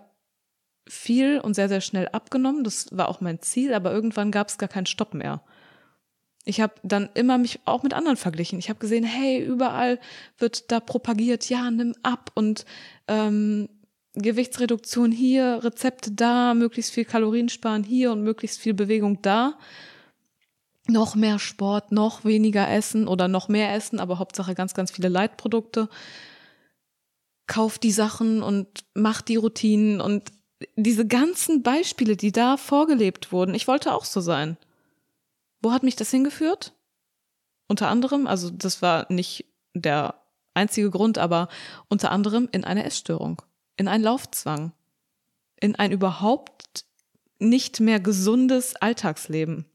viel 0.87 1.39
und 1.39 1.55
sehr, 1.55 1.69
sehr 1.69 1.81
schnell 1.81 2.07
abgenommen. 2.09 2.63
Das 2.63 2.87
war 2.91 3.09
auch 3.09 3.21
mein 3.21 3.41
Ziel, 3.41 3.73
aber 3.73 3.91
irgendwann 3.91 4.31
gab 4.31 4.49
es 4.49 4.59
gar 4.59 4.69
keinen 4.69 4.85
Stopp 4.85 5.13
mehr. 5.13 5.43
Ich 6.47 6.61
habe 6.61 6.75
dann 6.83 7.09
immer 7.15 7.39
mich 7.39 7.59
auch 7.65 7.81
mit 7.81 7.95
anderen 7.95 8.17
verglichen. 8.17 8.59
Ich 8.59 8.69
habe 8.69 8.79
gesehen, 8.79 9.03
hey, 9.03 9.43
überall 9.43 9.99
wird 10.37 10.71
da 10.71 10.79
propagiert, 10.79 11.49
ja, 11.49 11.71
nimm 11.71 11.95
ab 12.03 12.31
und 12.35 12.65
ähm, 13.07 13.67
Gewichtsreduktion 14.13 15.11
hier, 15.11 15.59
Rezepte 15.63 16.11
da, 16.11 16.53
möglichst 16.53 16.91
viel 16.91 17.05
Kalorien 17.05 17.49
sparen 17.49 17.83
hier 17.83 18.11
und 18.11 18.21
möglichst 18.21 18.59
viel 18.59 18.75
Bewegung 18.75 19.23
da. 19.23 19.57
Noch 20.87 21.15
mehr 21.15 21.39
Sport, 21.39 21.91
noch 21.91 22.25
weniger 22.25 22.69
Essen 22.69 23.07
oder 23.07 23.27
noch 23.27 23.47
mehr 23.47 23.73
Essen, 23.73 23.99
aber 23.99 24.19
Hauptsache 24.19 24.53
ganz, 24.53 24.73
ganz 24.73 24.91
viele 24.91 25.09
Leitprodukte. 25.09 25.89
Kauf 27.47 27.79
die 27.79 27.91
Sachen 27.91 28.43
und 28.43 28.85
mach 28.93 29.21
die 29.21 29.35
Routinen 29.35 29.99
und 29.99 30.31
diese 30.75 31.07
ganzen 31.07 31.63
Beispiele, 31.63 32.15
die 32.15 32.31
da 32.31 32.57
vorgelebt 32.57 33.31
wurden, 33.31 33.55
ich 33.55 33.67
wollte 33.67 33.93
auch 33.93 34.05
so 34.05 34.21
sein. 34.21 34.57
Wo 35.61 35.71
hat 35.71 35.83
mich 35.83 35.95
das 35.95 36.11
hingeführt? 36.11 36.73
Unter 37.67 37.89
anderem, 37.89 38.27
also 38.27 38.49
das 38.49 38.81
war 38.81 39.11
nicht 39.11 39.45
der 39.73 40.21
einzige 40.53 40.89
Grund, 40.89 41.17
aber 41.17 41.49
unter 41.89 42.11
anderem 42.11 42.47
in 42.51 42.63
eine 42.63 42.85
Essstörung, 42.85 43.41
in 43.75 43.87
einen 43.87 44.03
Laufzwang, 44.03 44.71
in 45.59 45.75
ein 45.75 45.91
überhaupt 45.91 46.85
nicht 47.39 47.79
mehr 47.79 47.99
gesundes 47.99 48.75
Alltagsleben. 48.75 49.65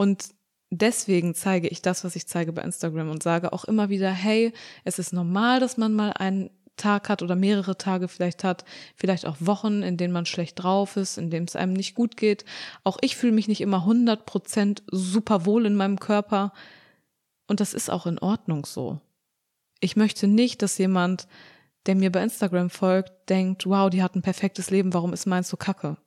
Und 0.00 0.30
deswegen 0.70 1.34
zeige 1.34 1.68
ich 1.68 1.82
das, 1.82 2.04
was 2.04 2.16
ich 2.16 2.26
zeige 2.26 2.54
bei 2.54 2.62
Instagram 2.62 3.10
und 3.10 3.22
sage 3.22 3.52
auch 3.52 3.66
immer 3.66 3.90
wieder, 3.90 4.10
hey, 4.10 4.54
es 4.82 4.98
ist 4.98 5.12
normal, 5.12 5.60
dass 5.60 5.76
man 5.76 5.92
mal 5.92 6.14
einen 6.14 6.48
Tag 6.76 7.10
hat 7.10 7.20
oder 7.20 7.36
mehrere 7.36 7.76
Tage 7.76 8.08
vielleicht 8.08 8.42
hat, 8.42 8.64
vielleicht 8.96 9.26
auch 9.26 9.36
Wochen, 9.40 9.82
in 9.82 9.98
denen 9.98 10.14
man 10.14 10.24
schlecht 10.24 10.62
drauf 10.62 10.96
ist, 10.96 11.18
in 11.18 11.28
denen 11.28 11.44
es 11.44 11.54
einem 11.54 11.74
nicht 11.74 11.94
gut 11.94 12.16
geht. 12.16 12.46
Auch 12.82 12.96
ich 13.02 13.14
fühle 13.14 13.34
mich 13.34 13.46
nicht 13.46 13.60
immer 13.60 13.80
100 13.80 14.24
Prozent 14.24 14.82
super 14.90 15.44
wohl 15.44 15.66
in 15.66 15.74
meinem 15.74 16.00
Körper. 16.00 16.54
Und 17.46 17.60
das 17.60 17.74
ist 17.74 17.90
auch 17.90 18.06
in 18.06 18.18
Ordnung 18.18 18.64
so. 18.64 19.02
Ich 19.80 19.96
möchte 19.96 20.26
nicht, 20.26 20.62
dass 20.62 20.78
jemand, 20.78 21.28
der 21.84 21.94
mir 21.94 22.10
bei 22.10 22.22
Instagram 22.22 22.70
folgt, 22.70 23.28
denkt, 23.28 23.66
wow, 23.66 23.90
die 23.90 24.02
hat 24.02 24.14
ein 24.14 24.22
perfektes 24.22 24.70
Leben, 24.70 24.94
warum 24.94 25.12
ist 25.12 25.26
meins 25.26 25.50
so 25.50 25.58
kacke? 25.58 25.98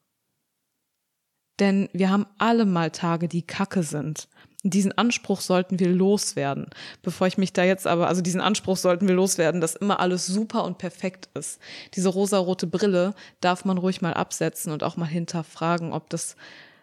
Denn 1.59 1.89
wir 1.93 2.09
haben 2.09 2.25
alle 2.37 2.65
mal 2.65 2.91
Tage, 2.91 3.27
die 3.27 3.43
kacke 3.43 3.83
sind 3.83 4.27
diesen 4.63 4.97
Anspruch 4.97 5.41
sollten 5.41 5.79
wir 5.79 5.89
loswerden. 5.89 6.67
Bevor 7.01 7.27
ich 7.27 7.37
mich 7.37 7.51
da 7.51 7.63
jetzt 7.63 7.85
aber, 7.85 8.07
also 8.07 8.21
diesen 8.21 8.39
Anspruch 8.39 8.77
sollten 8.77 9.07
wir 9.07 9.15
loswerden, 9.15 9.59
dass 9.59 9.75
immer 9.75 9.99
alles 9.99 10.25
super 10.25 10.63
und 10.63 10.77
perfekt 10.77 11.29
ist. 11.33 11.59
Diese 11.95 12.09
rosarote 12.09 12.65
Brille 12.65 13.13
darf 13.41 13.65
man 13.65 13.77
ruhig 13.77 14.01
mal 14.01 14.13
absetzen 14.13 14.71
und 14.71 14.83
auch 14.83 14.95
mal 14.95 15.05
hinterfragen, 15.05 15.91
ob 15.91 16.09
das 16.09 16.37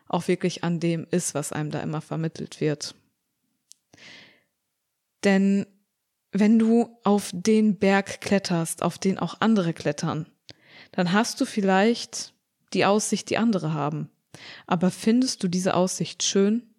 auch 0.09 0.29
wirklich 0.29 0.63
an 0.63 0.79
dem 0.79 1.07
ist, 1.11 1.35
was 1.35 1.53
einem 1.53 1.71
da 1.71 1.81
immer 1.81 2.03
vermittelt 2.03 2.61
wird. 2.61 2.95
Denn 5.25 5.67
wenn 6.33 6.59
du 6.59 6.99
auf 7.03 7.31
den 7.33 7.79
Berg 7.79 8.21
kletterst, 8.21 8.83
auf 8.83 8.99
den 8.99 9.19
auch 9.19 9.41
andere 9.41 9.73
klettern, 9.73 10.27
dann 10.93 11.13
hast 11.13 11.41
du 11.41 11.47
vielleicht 11.47 12.35
die 12.75 12.85
Aussicht, 12.85 13.31
die 13.31 13.39
andere 13.39 13.73
haben. 13.73 14.11
Aber 14.67 14.91
findest 14.91 15.43
du 15.43 15.49
diese 15.49 15.75
Aussicht 15.75 16.23
schön? 16.23 16.71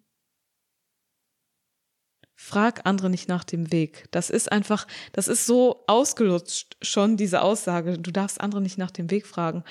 frag 2.42 2.86
andere 2.86 3.08
nicht 3.08 3.28
nach 3.28 3.44
dem 3.44 3.70
Weg. 3.70 4.08
Das 4.10 4.28
ist 4.28 4.50
einfach, 4.50 4.88
das 5.12 5.28
ist 5.28 5.46
so 5.46 5.84
ausgelutscht 5.86 6.76
schon, 6.82 7.16
diese 7.16 7.40
Aussage. 7.40 7.98
Du 7.98 8.10
darfst 8.10 8.40
andere 8.40 8.60
nicht 8.60 8.78
nach 8.78 8.90
dem 8.90 9.10
Weg 9.12 9.26
fragen, 9.28 9.62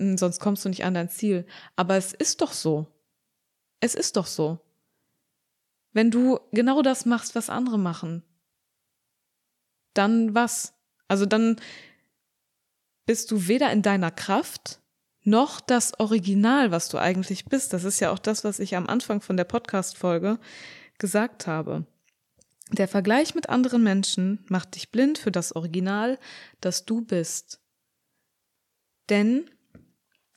hm, 0.00 0.18
sonst 0.18 0.40
kommst 0.40 0.64
du 0.64 0.68
nicht 0.68 0.84
an 0.84 0.94
dein 0.94 1.08
Ziel. 1.08 1.46
Aber 1.76 1.96
es 1.96 2.12
ist 2.12 2.40
doch 2.40 2.52
so. 2.52 2.88
Es 3.80 3.94
ist 3.94 4.16
doch 4.16 4.26
so. 4.26 4.58
Wenn 5.92 6.10
du 6.10 6.40
genau 6.52 6.82
das 6.82 7.06
machst, 7.06 7.34
was 7.36 7.48
andere 7.48 7.78
machen, 7.78 8.24
dann 9.94 10.34
was? 10.34 10.74
Also 11.08 11.26
dann 11.26 11.56
bist 13.06 13.30
du 13.30 13.46
weder 13.46 13.70
in 13.70 13.82
deiner 13.82 14.10
Kraft, 14.10 14.80
noch 15.26 15.60
das 15.60 15.98
Original, 15.98 16.70
was 16.70 16.88
du 16.88 16.98
eigentlich 16.98 17.46
bist. 17.46 17.72
Das 17.72 17.84
ist 17.84 18.00
ja 18.00 18.10
auch 18.10 18.18
das, 18.18 18.44
was 18.44 18.58
ich 18.58 18.76
am 18.76 18.86
Anfang 18.86 19.20
von 19.20 19.36
der 19.36 19.44
Podcast-Folge 19.44 20.38
gesagt 20.98 21.46
habe. 21.46 21.86
Der 22.72 22.88
Vergleich 22.88 23.34
mit 23.34 23.48
anderen 23.48 23.82
Menschen 23.82 24.44
macht 24.48 24.74
dich 24.74 24.90
blind 24.90 25.18
für 25.18 25.30
das 25.30 25.54
Original, 25.54 26.18
das 26.60 26.84
du 26.84 27.00
bist. 27.00 27.60
Denn, 29.08 29.48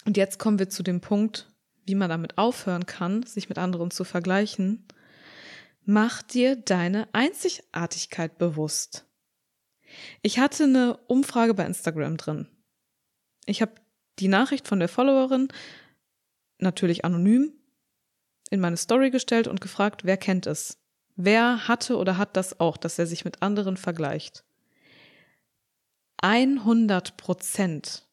und 0.06 0.18
jetzt 0.18 0.38
kommen 0.38 0.60
wir 0.60 0.70
zu 0.70 0.84
dem 0.84 1.02
Punkt, 1.02 1.52
wie 1.86 1.96
man 1.96 2.10
damit 2.10 2.38
aufhören 2.38 2.86
kann, 2.86 3.24
sich 3.24 3.50
mit 3.50 3.58
anderen 3.58 3.90
zu 3.90 4.04
vergleichen, 4.04 4.88
mach 5.86 6.22
dir 6.22 6.56
deine 6.56 7.08
Einzigartigkeit 7.14 8.38
bewusst. 8.38 9.08
Ich 10.22 10.38
hatte 10.38 10.66
eine 10.66 10.98
Umfrage 11.08 11.56
bei 11.56 11.66
Instagram 11.66 12.18
drin. 12.18 12.48
Ich 13.48 13.64
habe 13.64 13.74
die 14.20 14.28
Nachricht 14.28 14.68
von 14.68 14.80
der 14.80 14.90
Followerin, 14.90 15.50
natürlich 16.60 17.06
anonym, 17.06 17.54
in 18.50 18.60
meine 18.60 18.78
Story 18.78 19.12
gestellt 19.12 19.48
und 19.48 19.62
gefragt, 19.62 20.04
wer 20.04 20.18
kennt 20.18 20.48
es? 20.48 20.78
Wer 21.16 21.68
hatte 21.68 21.98
oder 21.98 22.18
hat 22.18 22.38
das 22.38 22.60
auch, 22.60 22.78
dass 22.78 22.98
er 22.98 23.06
sich 23.06 23.26
mit 23.26 23.42
anderen 23.42 23.78
vergleicht? 23.78 24.44
100 26.22 27.18
Prozent 27.18 28.06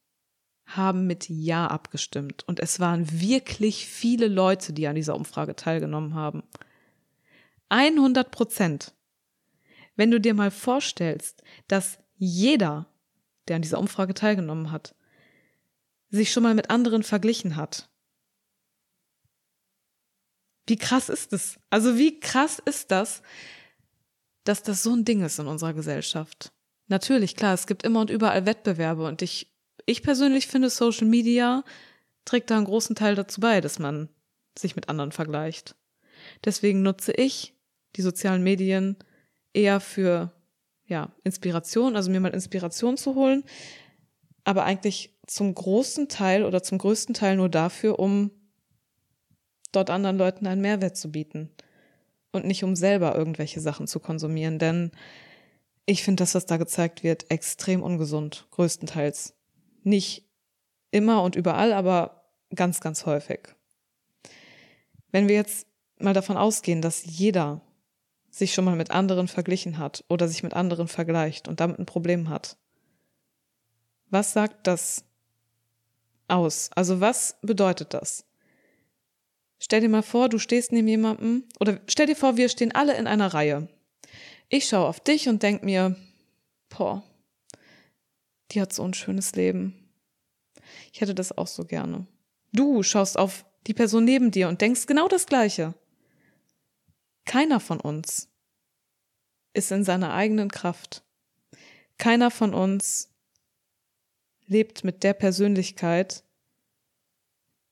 haben 0.67 1.07
mit 1.07 1.29
Ja 1.29 1.69
abgestimmt. 1.69 2.45
Und 2.47 2.61
es 2.61 2.81
waren 2.81 3.21
wirklich 3.21 3.87
viele 3.87 4.29
Leute, 4.29 4.73
die 4.73 4.87
an 4.87 4.97
dieser 4.97 5.15
Umfrage 5.15 5.55
teilgenommen 5.55 6.15
haben. 6.15 6.43
100 7.69 8.31
Prozent. 8.31 8.93
Wenn 9.95 10.11
du 10.11 10.21
dir 10.21 10.35
mal 10.35 10.51
vorstellst, 10.51 11.43
dass 11.69 11.99
jeder, 12.17 12.87
der 13.49 13.57
an 13.57 13.63
dieser 13.63 13.79
Umfrage 13.79 14.15
teilgenommen 14.15 14.71
hat, 14.71 14.95
sich 16.17 16.33
schon 16.33 16.43
mal 16.43 16.55
mit 16.55 16.71
anderen 16.71 17.03
verglichen 17.03 17.57
hat. 17.57 17.89
Wie 20.67 20.77
krass 20.77 21.09
ist 21.09 21.33
es? 21.33 21.59
Also 21.71 21.97
wie 21.97 22.19
krass 22.19 22.61
ist 22.65 22.91
das, 22.91 23.23
dass 24.45 24.63
das 24.63 24.83
so 24.83 24.95
ein 24.95 25.05
Ding 25.05 25.23
ist 25.23 25.39
in 25.39 25.47
unserer 25.47 25.75
Gesellschaft? 25.75 26.53
Natürlich, 26.89 27.37
klar, 27.37 27.55
es 27.55 27.67
gibt 27.67 27.85
immer 27.85 28.01
und 28.01 28.11
überall 28.11 28.47
Wettbewerbe 28.47 29.07
und 29.07 29.23
ich, 29.23 29.53
ich 29.87 30.03
persönlich 30.03 30.47
finde, 30.47 30.71
Social 30.71 31.07
Media 31.07 31.65
trägt 32.25 32.51
da 32.51 32.57
einen 32.57 32.65
großen 32.65 32.97
Teil 32.97 33.15
dazu 33.15 33.41
bei, 33.41 33.61
dass 33.61 33.79
man 33.79 34.09
sich 34.59 34.77
mit 34.77 34.89
anderen 34.89 35.13
vergleicht. 35.13 35.77
Deswegen 36.45 36.83
nutze 36.83 37.13
ich 37.13 37.55
die 37.97 38.03
sozialen 38.03 38.43
Medien 38.43 38.97
eher 39.53 39.81
für 39.81 40.33
ja, 40.87 41.13
Inspiration, 41.25 41.97
also 41.97 42.11
mir 42.11 42.21
mal 42.21 42.35
Inspiration 42.35 42.97
zu 42.97 43.15
holen, 43.15 43.45
aber 44.45 44.65
eigentlich 44.65 45.16
zum 45.27 45.55
großen 45.55 46.09
Teil 46.09 46.45
oder 46.45 46.63
zum 46.63 46.79
größten 46.79 47.15
Teil 47.15 47.37
nur 47.37 47.49
dafür, 47.49 47.99
um 47.99 48.31
dort 49.73 49.91
anderen 49.91 50.19
Leuten 50.19 50.47
einen 50.47 50.61
Mehrwert 50.61 50.97
zu 50.97 51.11
bieten 51.11 51.51
und 52.33 52.47
nicht 52.47 52.65
um 52.65 52.77
selber 52.77 53.17
irgendwelche 53.17 53.61
Sachen 53.61 53.87
zu 53.87 54.01
konsumieren, 54.01 54.59
denn 54.59 54.93
ich 55.85 56.03
finde 56.03 56.23
das, 56.23 56.35
was 56.35 56.47
da 56.47 56.57
gezeigt 56.57 57.05
wird, 57.05 57.31
extrem 57.31 57.83
ungesund, 57.83 58.49
größtenteils. 58.51 59.35
Nicht 59.85 60.29
immer 60.91 61.23
und 61.23 61.37
überall, 61.37 61.73
aber 61.73 62.25
ganz, 62.55 62.81
ganz 62.81 63.07
häufig. 63.07 63.55
Wenn 65.13 65.29
wir 65.29 65.37
jetzt 65.37 65.69
mal 65.99 66.13
davon 66.13 66.37
ausgehen, 66.37 66.83
dass 66.83 67.05
jeder 67.05 67.63
sich 68.31 68.53
schon 68.53 68.65
mal 68.65 68.77
mit 68.77 68.91
anderen 68.91 69.29
verglichen 69.29 69.79
hat 69.79 70.05
oder 70.09 70.29
sich 70.29 70.43
mit 70.43 70.55
anderen 70.55 70.89
vergleicht 70.89 71.49
und 71.49 71.61
damit 71.61 71.79
ein 71.79 71.87
Problem 71.87 72.29
hat. 72.29 72.59
Was 74.11 74.33
sagt 74.33 74.67
das 74.67 75.05
aus? 76.29 76.71
Also 76.75 77.01
was 77.01 77.37
bedeutet 77.43 77.95
das? 77.95 78.25
Stell 79.59 79.81
dir 79.81 79.89
mal 79.89 80.03
vor, 80.03 80.29
du 80.29 80.39
stehst 80.39 80.73
neben 80.73 80.89
jemandem 80.89 81.45
oder 81.61 81.81
stell 81.87 82.07
dir 82.07 82.17
vor, 82.17 82.37
wir 82.37 82.49
stehen 82.49 82.75
alle 82.75 82.97
in 82.97 83.07
einer 83.07 83.33
Reihe. 83.33 83.69
Ich 84.49 84.69
schaue 84.69 84.87
auf 84.87 85.01
dich 85.01 85.29
und 85.29 85.43
denk 85.43 85.63
mir, 85.63 85.97
boah, 86.69 87.03
die 88.51 88.61
hat 88.61 88.73
so 88.73 88.85
ein 88.85 88.95
schönes 88.95 89.35
Leben. 89.35 89.91
Ich 90.93 91.01
hätte 91.01 91.15
das 91.15 91.37
auch 91.37 91.47
so 91.47 91.65
gerne. 91.65 92.07
Du 92.53 92.83
schaust 92.83 93.19
auf 93.19 93.45
die 93.67 93.75
Person 93.75 94.05
neben 94.05 94.31
dir 94.31 94.49
und 94.49 94.61
denkst 94.61 94.87
genau 94.87 95.09
das 95.09 95.27
Gleiche. 95.27 95.75
Keiner 97.25 97.59
von 97.59 97.81
uns 97.81 98.29
ist 99.53 99.73
in 99.73 99.85
seiner 99.85 100.13
eigenen 100.15 100.51
Kraft. 100.51 101.03
Keiner 101.99 102.31
von 102.31 102.55
uns 102.55 103.16
lebt 104.47 104.85
mit 104.85 105.03
der 105.03 105.13
Persönlichkeit, 105.15 106.25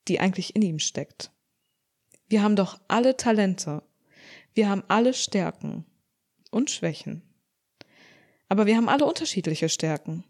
die 0.09 0.21
eigentlich 0.21 0.55
in 0.55 0.63
ihm 0.63 0.79
steckt. 0.79 1.31
Wir 2.29 2.43
haben 2.43 2.57
doch 2.57 2.81
alle 2.89 3.17
Talente. 3.17 3.83
Wir 4.55 4.69
haben 4.69 4.85
alle 4.89 5.15
Stärken 5.15 5.85
und 6.51 6.71
Schwächen. 6.71 7.23
Aber 8.49 8.67
wir 8.67 8.77
haben 8.77 8.89
alle 8.89 9.05
unterschiedliche 9.05 9.69
Stärken. 9.69 10.25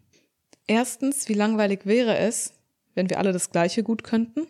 Erstens, 0.67 1.29
wie 1.29 1.33
langweilig 1.33 1.85
wäre 1.85 2.17
es, 2.17 2.53
wenn 2.95 3.09
wir 3.09 3.19
alle 3.19 3.33
das 3.33 3.51
Gleiche 3.51 3.83
gut 3.83 4.03
könnten? 4.03 4.47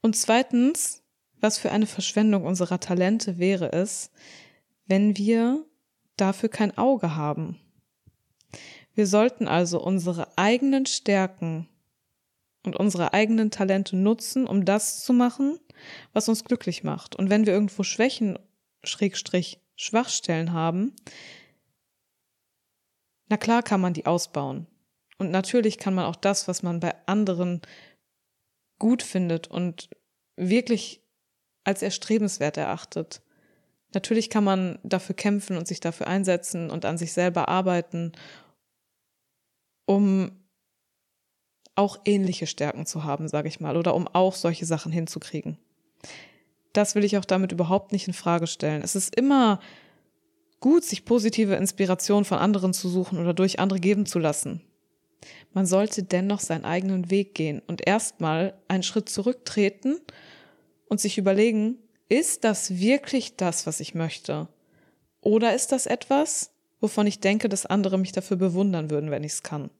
Und 0.00 0.16
zweitens, 0.16 1.02
was 1.40 1.58
für 1.58 1.70
eine 1.70 1.86
Verschwendung 1.86 2.44
unserer 2.44 2.80
Talente 2.80 3.38
wäre 3.38 3.72
es, 3.72 4.10
wenn 4.86 5.16
wir 5.16 5.64
dafür 6.16 6.48
kein 6.48 6.76
Auge 6.78 7.14
haben. 7.14 7.60
Wir 8.96 9.06
sollten 9.06 9.46
also 9.46 9.78
unsere 9.78 10.36
eigenen 10.38 10.86
Stärken 10.86 11.68
und 12.64 12.76
unsere 12.76 13.12
eigenen 13.12 13.50
Talente 13.50 13.94
nutzen, 13.94 14.46
um 14.46 14.64
das 14.64 15.04
zu 15.04 15.12
machen, 15.12 15.60
was 16.14 16.30
uns 16.30 16.44
glücklich 16.44 16.82
macht. 16.82 17.14
Und 17.14 17.28
wenn 17.28 17.44
wir 17.44 17.52
irgendwo 17.52 17.82
Schwächen, 17.82 18.38
Schrägstrich, 18.82 19.60
Schwachstellen 19.76 20.54
haben, 20.54 20.94
na 23.28 23.36
klar 23.36 23.62
kann 23.62 23.82
man 23.82 23.92
die 23.92 24.06
ausbauen. 24.06 24.66
Und 25.18 25.30
natürlich 25.30 25.76
kann 25.76 25.94
man 25.94 26.06
auch 26.06 26.16
das, 26.16 26.48
was 26.48 26.62
man 26.62 26.80
bei 26.80 26.94
anderen 27.06 27.60
gut 28.78 29.02
findet 29.02 29.46
und 29.46 29.90
wirklich 30.36 31.02
als 31.64 31.82
erstrebenswert 31.82 32.56
erachtet. 32.56 33.20
Natürlich 33.92 34.30
kann 34.30 34.44
man 34.44 34.78
dafür 34.84 35.14
kämpfen 35.14 35.58
und 35.58 35.68
sich 35.68 35.80
dafür 35.80 36.06
einsetzen 36.06 36.70
und 36.70 36.86
an 36.86 36.96
sich 36.96 37.12
selber 37.12 37.48
arbeiten, 37.48 38.12
um 39.86 40.32
auch 41.74 41.98
ähnliche 42.04 42.46
Stärken 42.46 42.86
zu 42.86 43.04
haben, 43.04 43.28
sage 43.28 43.48
ich 43.48 43.60
mal, 43.60 43.76
oder 43.76 43.94
um 43.94 44.08
auch 44.08 44.34
solche 44.34 44.66
Sachen 44.66 44.92
hinzukriegen. 44.92 45.58
Das 46.72 46.94
will 46.94 47.04
ich 47.04 47.16
auch 47.16 47.24
damit 47.24 47.52
überhaupt 47.52 47.92
nicht 47.92 48.06
in 48.06 48.14
Frage 48.14 48.46
stellen. 48.46 48.82
Es 48.82 48.94
ist 48.94 49.14
immer 49.14 49.60
gut, 50.60 50.84
sich 50.84 51.04
positive 51.04 51.54
Inspiration 51.54 52.24
von 52.24 52.38
anderen 52.38 52.72
zu 52.72 52.88
suchen 52.88 53.18
oder 53.18 53.34
durch 53.34 53.60
andere 53.60 53.80
geben 53.80 54.06
zu 54.06 54.18
lassen. 54.18 54.62
Man 55.52 55.66
sollte 55.66 56.02
dennoch 56.02 56.40
seinen 56.40 56.64
eigenen 56.64 57.10
Weg 57.10 57.34
gehen 57.34 57.62
und 57.66 57.86
erstmal 57.86 58.54
einen 58.68 58.82
Schritt 58.82 59.08
zurücktreten 59.08 59.98
und 60.88 61.00
sich 61.00 61.18
überlegen, 61.18 61.78
ist 62.08 62.44
das 62.44 62.78
wirklich 62.78 63.36
das, 63.36 63.66
was 63.66 63.80
ich 63.80 63.94
möchte? 63.94 64.48
Oder 65.20 65.54
ist 65.54 65.72
das 65.72 65.86
etwas, 65.86 66.52
wovon 66.86 67.08
ich 67.08 67.18
denke, 67.18 67.48
dass 67.48 67.66
andere 67.66 67.98
mich 67.98 68.12
dafür 68.12 68.36
bewundern 68.36 68.90
würden, 68.90 69.10
wenn 69.10 69.24
ich 69.24 69.32
es 69.32 69.42
kann? 69.42 69.70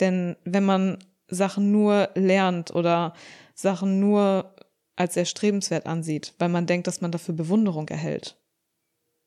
Denn 0.00 0.34
wenn 0.44 0.64
man 0.64 0.98
Sachen 1.28 1.70
nur 1.70 2.10
lernt 2.16 2.74
oder 2.74 3.14
Sachen 3.54 4.00
nur 4.00 4.56
als 4.96 5.16
erstrebenswert 5.16 5.86
ansieht, 5.86 6.34
weil 6.40 6.48
man 6.48 6.66
denkt, 6.66 6.88
dass 6.88 7.00
man 7.00 7.12
dafür 7.12 7.36
Bewunderung 7.36 7.88
erhält, 7.88 8.36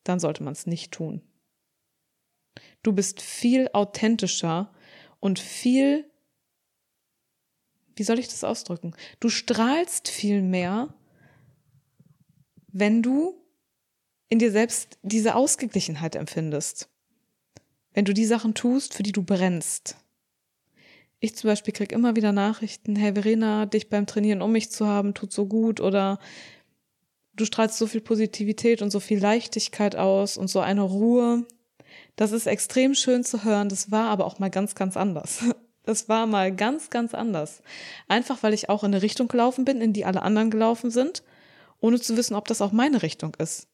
dann 0.04 0.20
sollte 0.20 0.44
man 0.44 0.52
es 0.52 0.68
nicht 0.68 0.92
tun. 0.92 1.22
Du 2.84 2.92
bist 2.92 3.22
viel 3.22 3.70
authentischer 3.72 4.74
und 5.22 5.40
viel 5.40 6.06
wie 7.96 8.04
soll 8.04 8.20
ich 8.20 8.28
das 8.28 8.44
ausdrücken? 8.44 8.94
Du 9.22 9.30
strahlst 9.30 10.10
viel 10.10 10.42
mehr, 10.42 10.94
wenn 12.68 13.02
du 13.02 13.41
in 14.32 14.40
dir 14.40 14.52
selbst 14.52 14.98
diese 15.04 15.36
Ausgeglichenheit 15.36 16.16
empfindest. 16.16 16.88
Wenn 17.94 18.06
du 18.06 18.14
die 18.14 18.26
Sachen 18.26 18.54
tust, 18.54 18.94
für 18.94 19.04
die 19.04 19.12
du 19.12 19.24
brennst. 19.24 19.98
Ich 21.20 21.36
zum 21.36 21.50
Beispiel 21.50 21.74
krieg 21.74 21.92
immer 21.92 22.16
wieder 22.16 22.32
Nachrichten, 22.32 22.96
hey 22.96 23.12
Verena, 23.12 23.66
dich 23.66 23.90
beim 23.90 24.08
Trainieren 24.08 24.42
um 24.42 24.54
mich 24.54 24.72
zu 24.72 24.88
haben, 24.88 25.14
tut 25.14 25.34
so 25.34 25.48
gut 25.48 25.82
oder 25.82 26.18
du 27.34 27.44
strahlst 27.44 27.78
so 27.78 27.88
viel 27.88 28.00
Positivität 28.00 28.82
und 28.82 28.90
so 28.90 29.02
viel 29.02 29.20
Leichtigkeit 29.20 29.98
aus 29.98 30.38
und 30.38 30.48
so 30.48 30.62
eine 30.62 30.84
Ruhe. 30.84 31.46
Das 32.16 32.32
ist 32.32 32.48
extrem 32.48 32.96
schön 32.96 33.26
zu 33.26 33.44
hören, 33.44 33.68
das 33.68 33.92
war 33.92 34.10
aber 34.12 34.26
auch 34.26 34.40
mal 34.40 34.50
ganz, 34.50 34.76
ganz 34.76 34.96
anders. 34.96 35.44
Das 35.84 36.08
war 36.08 36.28
mal 36.28 36.56
ganz, 36.56 36.92
ganz 36.92 37.16
anders. 37.16 37.64
Einfach 38.08 38.44
weil 38.44 38.54
ich 38.54 38.70
auch 38.70 38.84
in 38.84 38.94
eine 38.94 39.02
Richtung 39.02 39.28
gelaufen 39.28 39.66
bin, 39.66 39.82
in 39.82 39.94
die 39.94 40.06
alle 40.06 40.22
anderen 40.22 40.52
gelaufen 40.52 40.92
sind, 40.92 41.24
ohne 41.80 42.00
zu 42.00 42.16
wissen, 42.18 42.36
ob 42.36 42.48
das 42.48 42.62
auch 42.62 42.72
meine 42.72 43.02
Richtung 43.02 43.34
ist. 43.40 43.68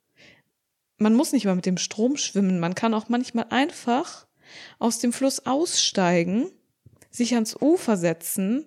Man 0.97 1.13
muss 1.13 1.31
nicht 1.31 1.45
mal 1.45 1.55
mit 1.55 1.65
dem 1.65 1.77
Strom 1.77 2.17
schwimmen, 2.17 2.59
man 2.59 2.75
kann 2.75 2.93
auch 2.93 3.09
manchmal 3.09 3.45
einfach 3.49 4.25
aus 4.79 4.99
dem 4.99 5.13
Fluss 5.13 5.45
aussteigen, 5.45 6.49
sich 7.11 7.35
ans 7.35 7.55
Ufer 7.59 7.97
setzen 7.97 8.65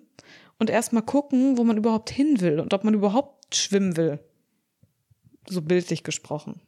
und 0.59 0.69
erstmal 0.69 1.03
gucken, 1.03 1.57
wo 1.57 1.63
man 1.63 1.77
überhaupt 1.77 2.09
hin 2.09 2.39
will 2.39 2.59
und 2.59 2.73
ob 2.73 2.83
man 2.83 2.93
überhaupt 2.93 3.55
schwimmen 3.55 3.97
will. 3.97 4.19
So 5.47 5.61
bildlich 5.61 6.03
gesprochen 6.03 6.61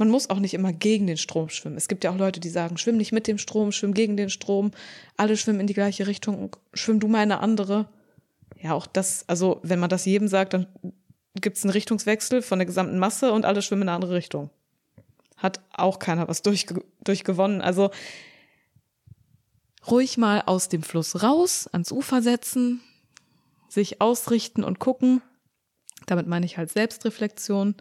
man 0.00 0.08
muss 0.08 0.30
auch 0.30 0.38
nicht 0.38 0.54
immer 0.54 0.72
gegen 0.72 1.06
den 1.06 1.18
Strom 1.18 1.50
schwimmen. 1.50 1.76
Es 1.76 1.86
gibt 1.86 2.04
ja 2.04 2.10
auch 2.10 2.16
Leute, 2.16 2.40
die 2.40 2.48
sagen, 2.48 2.78
schwimm 2.78 2.96
nicht 2.96 3.12
mit 3.12 3.26
dem 3.26 3.36
Strom, 3.36 3.70
schwimm 3.70 3.92
gegen 3.92 4.16
den 4.16 4.30
Strom, 4.30 4.70
alle 5.18 5.36
schwimmen 5.36 5.60
in 5.60 5.66
die 5.66 5.74
gleiche 5.74 6.06
Richtung, 6.06 6.56
schwimm 6.72 7.00
du 7.00 7.06
mal 7.06 7.22
in 7.22 7.30
eine 7.30 7.40
andere. 7.40 7.86
Ja, 8.58 8.72
auch 8.72 8.86
das, 8.86 9.24
also 9.28 9.60
wenn 9.62 9.78
man 9.78 9.90
das 9.90 10.06
jedem 10.06 10.26
sagt, 10.26 10.54
dann 10.54 10.66
gibt 11.34 11.56
es 11.56 11.64
einen 11.64 11.72
Richtungswechsel 11.72 12.42
von 12.42 12.58
der 12.58 12.66
gesamten 12.66 12.98
Masse 12.98 13.32
und 13.32 13.44
alle 13.44 13.62
schwimmen 13.62 13.82
in 13.82 13.88
eine 13.88 13.96
andere 13.96 14.14
Richtung. 14.14 14.50
Hat 15.36 15.60
auch 15.72 15.98
keiner 15.98 16.28
was 16.28 16.42
durchge 16.42 16.84
durchgewonnen. 17.02 17.62
Also 17.62 17.90
ruhig 19.88 20.18
mal 20.18 20.42
aus 20.42 20.68
dem 20.68 20.82
Fluss 20.82 21.22
raus, 21.22 21.68
ans 21.72 21.92
Ufer 21.92 22.22
setzen, 22.22 22.80
sich 23.68 24.00
ausrichten 24.00 24.64
und 24.64 24.78
gucken. 24.78 25.22
Damit 26.06 26.26
meine 26.26 26.46
ich 26.46 26.58
halt 26.58 26.70
Selbstreflexion. 26.70 27.76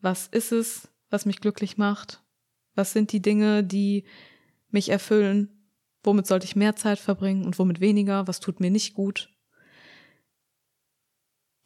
Was 0.00 0.26
ist 0.26 0.52
es, 0.52 0.88
was 1.10 1.26
mich 1.26 1.40
glücklich 1.40 1.78
macht? 1.78 2.20
Was 2.74 2.92
sind 2.92 3.12
die 3.12 3.22
Dinge, 3.22 3.62
die 3.62 4.04
mich 4.70 4.88
erfüllen? 4.88 5.48
Womit 6.02 6.26
sollte 6.26 6.46
ich 6.46 6.56
mehr 6.56 6.74
Zeit 6.74 6.98
verbringen 6.98 7.44
und 7.44 7.58
womit 7.58 7.80
weniger? 7.80 8.26
Was 8.26 8.40
tut 8.40 8.58
mir 8.58 8.70
nicht 8.70 8.94
gut? 8.94 9.31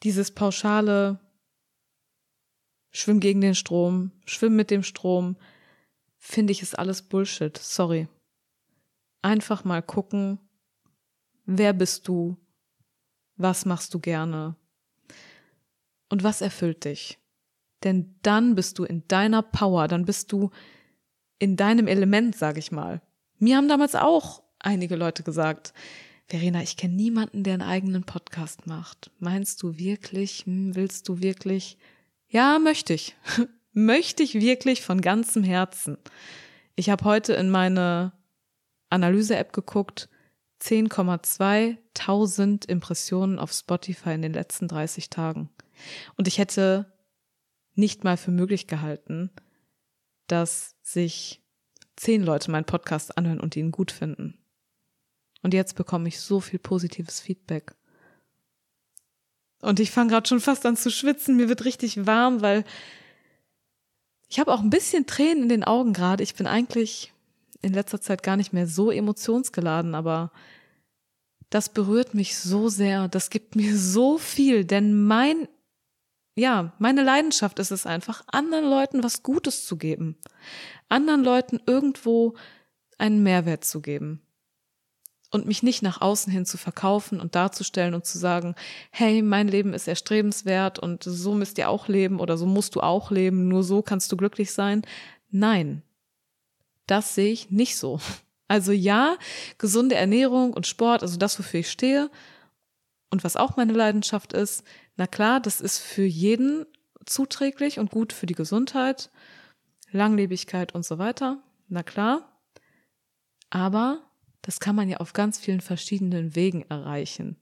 Dieses 0.03 0.31
pauschale, 0.31 1.19
schwimm 2.91 3.19
gegen 3.19 3.41
den 3.41 3.55
Strom, 3.55 4.11
schwimm 4.25 4.55
mit 4.55 4.71
dem 4.71 4.83
Strom, 4.83 5.37
finde 6.17 6.51
ich, 6.51 6.61
ist 6.61 6.77
alles 6.77 7.01
Bullshit. 7.01 7.57
Sorry. 7.57 8.07
Einfach 9.21 9.63
mal 9.63 9.81
gucken, 9.81 10.39
wer 11.45 11.73
bist 11.73 12.07
du, 12.07 12.37
was 13.35 13.65
machst 13.65 13.93
du 13.93 13.99
gerne 13.99 14.55
und 16.09 16.23
was 16.23 16.41
erfüllt 16.41 16.85
dich. 16.85 17.17
Denn 17.83 18.15
dann 18.21 18.55
bist 18.55 18.79
du 18.79 18.83
in 18.83 19.07
deiner 19.07 19.41
Power, 19.41 19.87
dann 19.87 20.05
bist 20.05 20.31
du 20.31 20.49
in 21.39 21.55
deinem 21.55 21.87
Element, 21.87 22.35
sag 22.35 22.57
ich 22.57 22.71
mal. 22.71 23.01
Mir 23.37 23.57
haben 23.57 23.67
damals 23.67 23.95
auch 23.95 24.43
einige 24.59 24.95
Leute 24.95 25.23
gesagt, 25.23 25.73
Verena, 26.27 26.61
ich 26.61 26.75
kenne 26.75 26.93
niemanden, 26.93 27.43
der 27.43 27.53
einen 27.53 27.61
eigenen 27.61 28.03
Podcast 28.03 28.67
macht. 28.67 29.11
Meinst 29.19 29.63
du 29.63 29.77
wirklich? 29.77 30.45
Hm, 30.45 30.75
willst 30.75 31.07
du 31.07 31.21
wirklich? 31.21 31.77
Ja, 32.27 32.59
möchte 32.59 32.93
ich. 32.93 33.15
möchte 33.71 34.23
ich 34.23 34.33
wirklich 34.33 34.81
von 34.81 34.99
ganzem 34.99 35.43
Herzen. 35.43 35.97
Ich 36.75 36.89
habe 36.89 37.05
heute 37.05 37.33
in 37.33 37.49
meine 37.49 38.11
Analyse-App 38.89 39.53
geguckt, 39.53 40.09
10,2 40.61 41.77
tausend 41.93 42.65
Impressionen 42.65 43.39
auf 43.39 43.53
Spotify 43.53 44.11
in 44.11 44.21
den 44.21 44.33
letzten 44.33 44.67
30 44.67 45.09
Tagen. 45.09 45.49
Und 46.17 46.27
ich 46.27 46.39
hätte 46.39 46.91
nicht 47.75 48.03
mal 48.03 48.17
für 48.17 48.31
möglich 48.31 48.67
gehalten, 48.67 49.29
dass 50.27 50.75
sich 50.81 51.41
zehn 51.95 52.21
Leute 52.21 52.51
meinen 52.51 52.65
Podcast 52.65 53.17
anhören 53.17 53.39
und 53.39 53.55
ihn 53.55 53.71
gut 53.71 53.91
finden. 53.91 54.37
Und 55.43 55.53
jetzt 55.53 55.75
bekomme 55.75 56.07
ich 56.07 56.19
so 56.19 56.39
viel 56.39 56.59
positives 56.59 57.19
Feedback. 57.19 57.75
Und 59.61 59.79
ich 59.79 59.91
fange 59.91 60.11
gerade 60.11 60.27
schon 60.27 60.39
fast 60.39 60.65
an 60.65 60.77
zu 60.77 60.91
schwitzen. 60.91 61.35
Mir 61.35 61.49
wird 61.49 61.65
richtig 61.65 62.05
warm, 62.05 62.41
weil 62.41 62.63
ich 64.27 64.39
habe 64.39 64.53
auch 64.53 64.61
ein 64.61 64.69
bisschen 64.69 65.05
Tränen 65.05 65.43
in 65.43 65.49
den 65.49 65.63
Augen 65.63 65.93
gerade. 65.93 66.23
Ich 66.23 66.35
bin 66.35 66.47
eigentlich 66.47 67.13
in 67.61 67.73
letzter 67.73 68.01
Zeit 68.01 68.23
gar 68.23 68.37
nicht 68.37 68.53
mehr 68.53 68.67
so 68.67 68.91
emotionsgeladen, 68.91 69.95
aber 69.95 70.31
das 71.49 71.69
berührt 71.69 72.13
mich 72.13 72.37
so 72.37 72.69
sehr. 72.69 73.07
Das 73.07 73.29
gibt 73.29 73.55
mir 73.55 73.77
so 73.77 74.17
viel, 74.17 74.65
denn 74.65 75.05
mein 75.05 75.47
ja, 76.37 76.71
meine 76.77 77.01
Leidenschaft 77.01 77.57
ist 77.57 77.71
es 77.71 77.87
einfach, 77.87 78.23
anderen 78.27 78.65
Leuten 78.65 79.03
was 79.03 79.23
Gutes 79.23 79.65
zu 79.65 79.75
geben. 79.75 80.17
Anderen 80.87 81.23
Leuten 81.23 81.59
irgendwo 81.65 82.35
einen 82.99 83.23
Mehrwert 83.23 83.65
zu 83.65 83.81
geben. 83.81 84.21
Und 85.29 85.45
mich 85.45 85.61
nicht 85.61 85.81
nach 85.81 85.99
außen 85.99 86.31
hin 86.31 86.45
zu 86.45 86.57
verkaufen 86.57 87.19
und 87.19 87.35
darzustellen 87.35 87.93
und 87.93 88.05
zu 88.05 88.17
sagen, 88.17 88.55
hey, 88.91 89.21
mein 89.21 89.49
Leben 89.49 89.73
ist 89.73 89.87
erstrebenswert 89.87 90.79
und 90.79 91.03
so 91.03 91.33
müsst 91.33 91.57
ihr 91.57 91.69
auch 91.69 91.89
leben 91.89 92.21
oder 92.21 92.37
so 92.37 92.45
musst 92.45 92.75
du 92.75 92.81
auch 92.81 93.11
leben, 93.11 93.49
nur 93.49 93.63
so 93.63 93.81
kannst 93.81 94.09
du 94.11 94.15
glücklich 94.17 94.53
sein. 94.53 94.83
Nein, 95.29 95.83
das 96.85 97.13
sehe 97.13 97.31
ich 97.31 97.51
nicht 97.51 97.77
so. 97.77 97.99
Also 98.49 98.71
ja, 98.71 99.17
gesunde 99.57 99.95
Ernährung 99.95 100.53
und 100.53 100.65
Sport, 100.65 101.01
also 101.01 101.17
das, 101.17 101.37
wofür 101.37 101.59
ich 101.59 101.69
stehe 101.69 102.09
und 103.09 103.25
was 103.25 103.35
auch 103.35 103.57
meine 103.57 103.73
Leidenschaft 103.73 104.31
ist, 104.31 104.63
na 104.95 105.05
klar, 105.05 105.41
das 105.41 105.59
ist 105.59 105.79
für 105.79 106.05
jeden 106.05 106.65
zuträglich 107.05 107.77
und 107.77 107.91
gut 107.91 108.13
für 108.13 108.25
die 108.25 108.35
Gesundheit, 108.35 109.11
Langlebigkeit 109.91 110.73
und 110.73 110.85
so 110.85 110.97
weiter. 110.97 111.43
Na 111.67 111.83
klar. 111.83 112.41
Aber 113.49 114.06
das 114.47 114.59
kann 114.59 114.75
man 114.75 114.89
ja 114.89 114.97
auf 114.97 115.13
ganz 115.13 115.37
vielen 115.37 115.61
verschiedenen 115.61 116.35
Wegen 116.35 116.63
erreichen. 116.69 117.35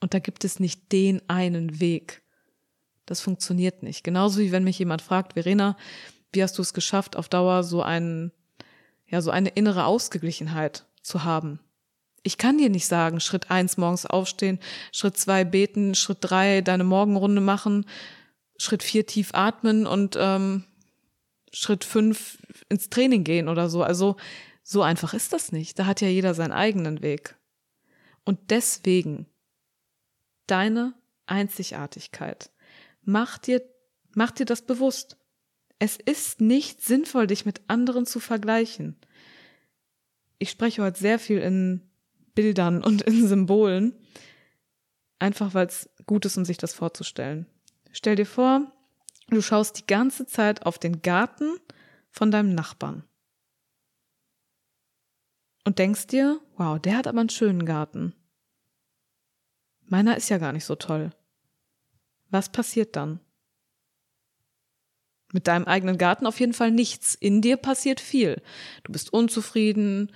Und 0.00 0.14
da 0.14 0.18
gibt 0.18 0.44
es 0.44 0.60
nicht 0.60 0.92
den 0.92 1.20
einen 1.28 1.80
Weg. 1.80 2.22
Das 3.06 3.20
funktioniert 3.20 3.82
nicht. 3.82 4.04
Genauso 4.04 4.38
wie 4.40 4.52
wenn 4.52 4.62
mich 4.62 4.78
jemand 4.78 5.02
fragt, 5.02 5.32
Verena, 5.32 5.76
wie 6.32 6.42
hast 6.42 6.58
du 6.58 6.62
es 6.62 6.74
geschafft, 6.74 7.16
auf 7.16 7.28
Dauer 7.28 7.64
so 7.64 7.82
einen, 7.82 8.30
ja, 9.06 9.20
so 9.22 9.30
eine 9.30 9.48
innere 9.48 9.86
Ausgeglichenheit 9.86 10.86
zu 11.02 11.24
haben? 11.24 11.58
ich 12.26 12.38
kann 12.38 12.58
dir 12.58 12.70
nicht 12.70 12.86
sagen, 12.86 13.20
Schritt 13.20 13.50
eins 13.50 13.76
morgens 13.76 14.06
aufstehen, 14.06 14.58
Schritt 14.92 15.16
zwei 15.16 15.44
beten, 15.44 15.94
Schritt 15.94 16.18
drei 16.22 16.62
deine 16.62 16.82
Morgenrunde 16.82 17.42
machen, 17.42 17.84
Schritt 18.56 18.82
vier 18.82 19.06
tief 19.06 19.30
atmen 19.34 19.86
und 19.86 20.16
ähm, 20.18 20.64
Schritt 21.52 21.84
fünf 21.84 22.38
ins 22.70 22.88
Training 22.88 23.24
gehen 23.24 23.48
oder 23.48 23.68
so. 23.68 23.82
Also 23.82 24.16
so 24.64 24.82
einfach 24.82 25.12
ist 25.12 25.32
das 25.32 25.52
nicht. 25.52 25.78
Da 25.78 25.86
hat 25.86 26.00
ja 26.00 26.08
jeder 26.08 26.34
seinen 26.34 26.52
eigenen 26.52 27.02
Weg. 27.02 27.36
Und 28.24 28.50
deswegen 28.50 29.26
deine 30.46 30.94
Einzigartigkeit. 31.26 32.50
Mach 33.02 33.36
dir, 33.38 33.62
mach 34.14 34.30
dir 34.30 34.46
das 34.46 34.62
bewusst. 34.62 35.18
Es 35.78 35.96
ist 35.96 36.40
nicht 36.40 36.82
sinnvoll, 36.82 37.26
dich 37.26 37.44
mit 37.44 37.60
anderen 37.68 38.06
zu 38.06 38.20
vergleichen. 38.20 38.96
Ich 40.38 40.50
spreche 40.50 40.82
heute 40.82 40.98
sehr 40.98 41.18
viel 41.18 41.38
in 41.38 41.82
Bildern 42.34 42.82
und 42.82 43.02
in 43.02 43.28
Symbolen. 43.28 43.94
Einfach 45.18 45.52
weil 45.52 45.66
es 45.66 45.90
gut 46.06 46.24
ist, 46.24 46.38
um 46.38 46.46
sich 46.46 46.56
das 46.56 46.72
vorzustellen. 46.72 47.46
Stell 47.92 48.16
dir 48.16 48.26
vor, 48.26 48.72
du 49.28 49.42
schaust 49.42 49.78
die 49.78 49.86
ganze 49.86 50.26
Zeit 50.26 50.64
auf 50.64 50.78
den 50.78 51.02
Garten 51.02 51.58
von 52.10 52.30
deinem 52.30 52.54
Nachbarn. 52.54 53.04
Und 55.64 55.78
denkst 55.78 56.08
dir, 56.08 56.40
wow, 56.56 56.78
der 56.78 56.98
hat 56.98 57.06
aber 57.06 57.20
einen 57.20 57.30
schönen 57.30 57.64
Garten. 57.64 58.14
Meiner 59.86 60.16
ist 60.16 60.28
ja 60.28 60.38
gar 60.38 60.52
nicht 60.52 60.64
so 60.64 60.74
toll. 60.74 61.10
Was 62.30 62.50
passiert 62.50 62.96
dann? 62.96 63.20
Mit 65.32 65.46
deinem 65.46 65.64
eigenen 65.64 65.98
Garten 65.98 66.26
auf 66.26 66.38
jeden 66.38 66.52
Fall 66.52 66.70
nichts. 66.70 67.14
In 67.14 67.40
dir 67.40 67.56
passiert 67.56 68.00
viel. 68.00 68.42
Du 68.84 68.92
bist 68.92 69.12
unzufrieden, 69.12 70.10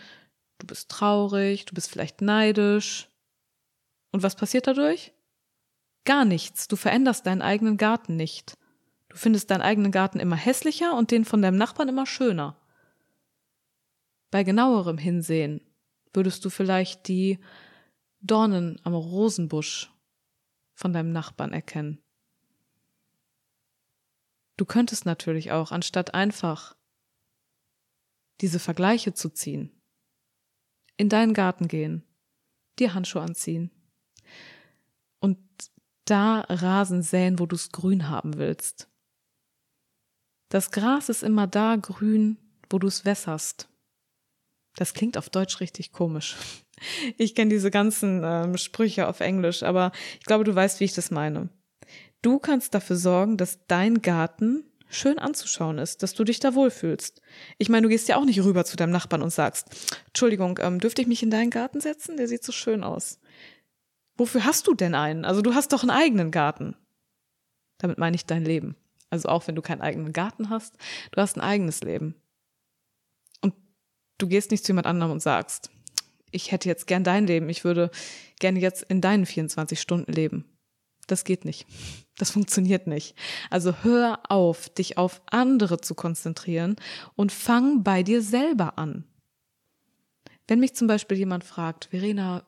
Du 0.59 0.67
bist 0.67 0.91
traurig, 0.91 1.65
du 1.65 1.75
bist 1.75 1.91
vielleicht 1.91 2.21
neidisch. 2.21 3.09
Und 4.11 4.23
was 4.23 4.35
passiert 4.35 4.67
dadurch? 4.67 5.13
Gar 6.05 6.25
nichts. 6.25 6.69
Du 6.69 6.77
veränderst 6.77 7.27
deinen 7.27 7.43
eigenen 7.43 7.77
Garten 7.77 8.17
nicht. 8.17 8.59
Du 9.09 9.17
findest 9.17 9.51
deinen 9.51 9.63
eigenen 9.63 9.93
Garten 9.93 10.19
immer 10.19 10.37
hässlicher 10.37 10.97
und 10.97 11.11
den 11.11 11.25
von 11.25 11.43
deinem 11.43 11.57
Nachbarn 11.57 11.89
immer 11.89 12.07
schöner. 12.07 12.57
Bei 14.31 14.45
genauerem 14.45 14.99
Hinsehen 14.99 15.61
würdest 16.13 16.45
du 16.45 16.51
vielleicht 16.51 17.09
die 17.09 17.39
Dornen 18.21 18.81
am 18.83 18.95
Rosenbusch 18.95 19.93
von 20.75 20.93
deinem 20.93 21.13
Nachbarn 21.13 21.53
erkennen. 21.53 22.03
Du 24.57 24.65
könntest 24.65 25.07
natürlich 25.07 25.53
auch, 25.53 25.71
anstatt 25.71 26.15
einfach 26.15 26.77
diese 28.41 28.59
Vergleiche 28.59 29.15
zu 29.15 29.31
ziehen, 29.31 29.71
in 30.97 31.09
deinen 31.09 31.33
Garten 31.33 31.69
gehen, 31.69 32.05
dir 32.79 32.95
Handschuhe 32.95 33.23
anziehen 33.23 33.71
und 35.21 35.39
da 36.05 36.41
Rasen 36.49 37.03
säen, 37.03 37.39
wo 37.39 37.47
du 37.47 37.57
es 37.57 37.71
grün 37.71 38.09
haben 38.09 38.37
willst. 38.37 38.89
Das 40.49 40.71
Gras 40.71 41.09
ist 41.09 41.23
immer 41.23 41.47
da 41.47 41.77
grün, 41.77 42.39
wo 42.71 42.79
du 42.79 42.87
es 42.87 43.05
wässerst. 43.05 43.69
Das 44.79 44.95
klingt 44.95 45.19
auf 45.19 45.29
Deutsch 45.29 45.59
richtig 45.61 45.91
komisch. 45.91 46.37
Ich 47.17 47.35
kenne 47.35 47.51
diese 47.51 47.73
ganzen 47.73 48.23
ähm, 48.25 48.57
Sprüche 48.57 49.09
auf 49.09 49.19
Englisch, 49.19 49.65
aber 49.65 49.91
ich 50.21 50.27
glaube, 50.27 50.45
du 50.45 50.55
weißt, 50.55 50.79
wie 50.79 50.85
ich 50.85 50.95
das 50.95 51.11
meine. 51.11 51.49
Du 52.23 52.39
kannst 52.39 52.73
dafür 52.73 52.95
sorgen, 52.95 53.37
dass 53.37 53.59
dein 53.67 54.01
Garten 54.03 54.63
schön 54.89 55.19
anzuschauen 55.19 55.79
ist, 55.79 56.05
dass 56.05 56.15
du 56.15 56.23
dich 56.23 56.39
da 56.39 56.55
wohlfühlst. 56.55 57.21
Ich 57.59 57.69
meine, 57.69 57.83
du 57.83 57.89
gehst 57.89 58.07
ja 58.07 58.17
auch 58.17 58.25
nicht 58.25 58.41
rüber 58.45 58.65
zu 58.65 58.77
deinem 58.77 58.93
Nachbarn 58.93 59.23
und 59.23 59.31
sagst, 59.31 59.67
Entschuldigung, 60.07 60.61
ähm, 60.63 60.79
dürfte 60.79 61.03
ich 61.03 61.09
mich 61.09 61.25
in 61.25 61.33
deinen 61.33 61.51
Garten 61.51 61.81
setzen? 61.81 62.17
Der 62.17 62.29
sieht 62.29 62.45
so 62.45 62.53
schön 62.53 62.85
aus. 62.85 63.19
Wofür 64.17 64.45
hast 64.45 64.69
du 64.69 64.75
denn 64.75 64.95
einen? 64.95 65.25
Also 65.25 65.43
du 65.43 65.55
hast 65.55 65.73
doch 65.73 65.83
einen 65.83 65.91
eigenen 65.91 66.31
Garten. 66.31 66.77
Damit 67.79 67.99
meine 67.99 68.15
ich 68.15 68.27
dein 68.27 68.45
Leben. 68.45 68.77
Also 69.11 69.29
auch 69.29 69.49
wenn 69.49 69.57
du 69.57 69.63
keinen 69.63 69.83
eigenen 69.83 70.13
Garten 70.13 70.49
hast, 70.51 70.77
du 71.11 71.21
hast 71.21 71.37
ein 71.37 71.43
eigenes 71.43 71.81
Leben. 71.81 72.15
Du 74.19 74.27
gehst 74.27 74.51
nicht 74.51 74.65
zu 74.65 74.71
jemand 74.71 74.87
anderem 74.87 75.13
und 75.13 75.23
sagst, 75.23 75.71
ich 76.31 76.53
hätte 76.53 76.69
jetzt 76.69 76.87
gern 76.87 77.05
dein 77.05 77.27
Leben, 77.27 77.49
ich 77.49 77.65
würde 77.65 77.91
gerne 78.39 78.61
jetzt 78.61 78.83
in 78.83 79.01
deinen 79.01 79.27
24 79.27 79.81
Stunden 79.81 80.13
leben. 80.13 80.45
Das 81.07 81.25
geht 81.25 81.45
nicht. 81.45 81.67
Das 82.19 82.31
funktioniert 82.31 82.87
nicht. 82.87 83.17
Also 83.49 83.83
hör 83.83 84.21
auf, 84.29 84.69
dich 84.69 84.99
auf 84.99 85.23
andere 85.27 85.81
zu 85.81 85.95
konzentrieren 85.95 86.77
und 87.15 87.33
fang 87.33 87.83
bei 87.83 88.03
dir 88.03 88.21
selber 88.23 88.79
an. 88.79 89.05
Wenn 90.47 90.61
mich 90.61 90.75
zum 90.75 90.87
Beispiel 90.87 91.17
jemand 91.17 91.45
fragt, 91.45 91.87
Verena, 91.87 92.45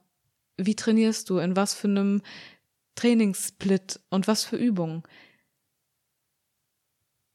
wie 0.57 0.77
trainierst 0.77 1.31
du, 1.31 1.39
in 1.39 1.57
was 1.57 1.75
für 1.75 1.89
einem 1.89 2.23
Trainingssplit 2.97 4.01
und 4.11 4.29
was 4.29 4.45
für 4.45 4.57
Übungen? 4.57 5.05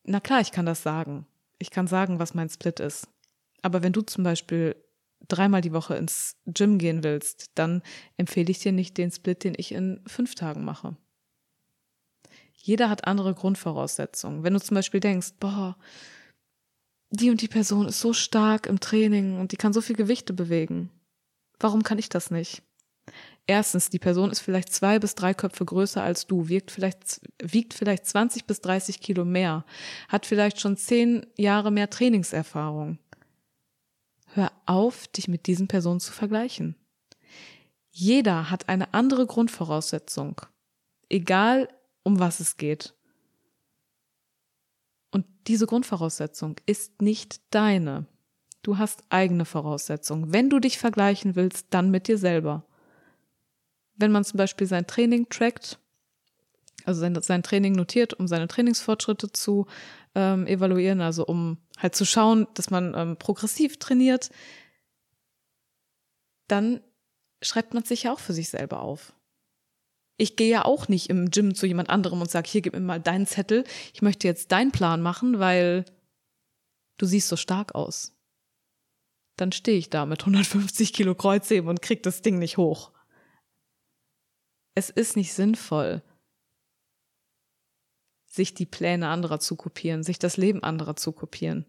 Na 0.04 0.19
klar, 0.19 0.41
ich 0.41 0.52
kann 0.52 0.65
das 0.65 0.84
sagen. 0.84 1.26
Ich 1.58 1.71
kann 1.71 1.88
sagen, 1.88 2.19
was 2.19 2.34
mein 2.34 2.50
Split 2.50 2.80
ist. 2.80 3.08
Aber 3.65 3.82
wenn 3.82 3.93
du 3.93 4.01
zum 4.01 4.23
Beispiel 4.23 4.75
dreimal 5.28 5.62
die 5.62 5.73
Woche 5.73 5.95
ins 5.95 6.36
Gym 6.45 6.78
gehen 6.78 7.04
willst, 7.04 7.49
dann 7.56 7.82
empfehle 8.15 8.51
ich 8.51 8.60
dir 8.60 8.71
nicht 8.71 8.95
den 8.95 9.10
Split, 9.10 9.43
den 9.43 9.56
ich 9.58 9.71
in 9.71 10.04
fünf 10.06 10.36
Tagen 10.36 10.63
mache 10.63 10.95
Jeder 12.54 12.91
hat 12.91 13.08
andere 13.08 13.34
Grundvoraussetzungen. 13.34 14.43
Wenn 14.43 14.54
du 14.54 14.60
zum 14.60 14.75
Beispiel 14.75 14.99
denkst, 14.99 15.34
boah, 15.39 15.78
die 17.10 17.32
und 17.32 17.41
die 17.41 17.47
Person 17.47 17.88
ist 17.88 17.99
so 17.99 18.13
stark 18.13 18.67
im 18.67 18.80
Training 18.80 19.39
und 19.39 19.51
die 19.51 19.58
kann 19.58 19.73
so 19.73 19.82
viel 19.82 19.95
Gewichte 19.95 20.34
bewegen. 20.34 20.91
Warum 21.60 21.82
kann 21.82 21.97
ich 21.97 22.10
das 22.10 22.30
nicht? 22.30 22.62
Erstens, 23.47 23.89
die 23.89 23.99
Person 23.99 24.30
ist 24.30 24.41
vielleicht 24.41 24.71
zwei 24.71 24.99
bis 24.99 25.15
drei 25.15 25.34
Köpfe 25.34 25.65
größer 25.65 26.04
als 26.04 26.28
du, 26.28 26.49
wiegt 26.49 26.69
vielleicht, 26.69 27.21
wiegt 27.41 27.73
vielleicht 27.73 28.06
20 28.06 28.45
bis 28.45 28.62
30 28.62 28.99
Kilo 28.99 29.25
mehr, 29.25 29.65
hat 30.08 30.28
vielleicht 30.28 30.60
schon 30.60 30.78
zehn 30.78 31.25
Jahre 31.36 31.71
mehr 31.71 31.89
Trainingserfahrung. 31.89 32.99
Hör 34.36 34.52
auf, 34.65 35.08
dich 35.08 35.28
mit 35.28 35.48
diesen 35.48 35.67
Personen 35.67 36.00
zu 36.00 36.12
vergleichen. 36.12 36.76
Jeder 37.89 38.52
hat 38.52 38.67
eine 38.67 38.93
andere 38.93 39.26
Grundvoraussetzung, 39.26 40.41
egal 41.10 41.69
um 42.04 42.19
was 42.19 42.39
es 42.39 42.58
geht. 42.58 42.93
Und 45.12 45.26
diese 45.48 45.65
Grundvoraussetzung 45.65 46.58
ist 46.65 47.02
nicht 47.02 47.41
deine. 47.52 48.06
Du 48.62 48.78
hast 48.78 49.04
eigene 49.10 49.45
Voraussetzungen. 49.45 50.34
Wenn 50.34 50.50
du 50.50 50.60
dich 50.60 50.78
vergleichen 50.78 51.36
willst, 51.36 51.67
dann 51.69 51.89
mit 51.89 52.08
dir 52.08 52.17
selber 52.17 52.65
wenn 53.98 54.12
man 54.12 54.24
zum 54.24 54.38
Beispiel 54.38 54.67
sein 54.67 54.88
Training 54.88 55.28
trackt, 55.30 55.80
also 56.84 57.00
sein, 57.00 57.19
sein 57.21 57.43
Training 57.43 57.74
notiert, 57.74 58.13
um 58.13 58.28
seine 58.28 58.48
Trainingsfortschritte 58.48 59.32
zu 59.32 59.65
ähm, 60.13 60.45
evaluieren, 60.48 61.02
also 61.02 61.26
um 61.26 61.58
halt 61.78 61.96
zu 61.96 62.06
schauen, 62.06 62.48
dass 62.54 62.70
man 62.70 62.94
ähm, 62.96 63.18
progressiv 63.18 63.78
trainiert, 63.78 64.30
dann 66.48 66.82
schreibt 67.42 67.74
man 67.74 67.84
sich 67.84 68.04
ja 68.04 68.14
auch 68.14 68.20
für 68.20 68.34
sich 68.34 68.50
selber 68.50 68.82
auf. 68.82 69.14
Ich 70.18 70.38
gehe 70.38 70.50
ja 70.50 70.64
auch 70.64 70.88
nicht 70.88 71.10
im 71.10 71.30
Gym 71.30 71.56
zu 71.56 71.66
jemand 71.66 71.90
anderem 71.90 72.22
und 72.22 72.32
sage, 72.32 72.50
hier 72.50 72.62
gib 72.62 72.74
mir 72.74 72.80
mal 72.80 73.02
deinen 73.02 73.28
Zettel, 73.28 73.66
ich 73.94 74.02
möchte 74.02 74.28
jetzt 74.28 74.52
deinen 74.52 74.72
Plan 74.72 75.02
machen, 75.02 75.40
weil 75.40 75.86
du 76.98 77.06
siehst 77.06 77.28
so 77.28 77.36
stark 77.36 77.76
aus. 77.76 78.14
Dann 79.36 79.52
stehe 79.52 79.78
ich 79.78 79.90
da 79.90 80.06
mit 80.06 80.22
150 80.22 80.94
Kilo 80.94 81.14
Kreuzheben 81.14 81.70
und 81.70 81.82
krieg 81.82 82.04
das 82.04 82.22
Ding 82.22 82.40
nicht 82.40 82.58
hoch 82.58 82.92
es 84.76 84.90
ist 84.90 85.16
nicht 85.16 85.34
sinnvoll, 85.34 86.04
sich 88.36 88.54
die 88.54 88.65
Pläne 88.65 89.08
anderer 89.08 89.39
zu 89.39 89.56
kopieren, 89.56 90.04
sich 90.04 90.19
das 90.19 90.38
Leben 90.38 90.62
anderer 90.63 90.95
zu 90.95 91.12
kopieren. 91.12 91.65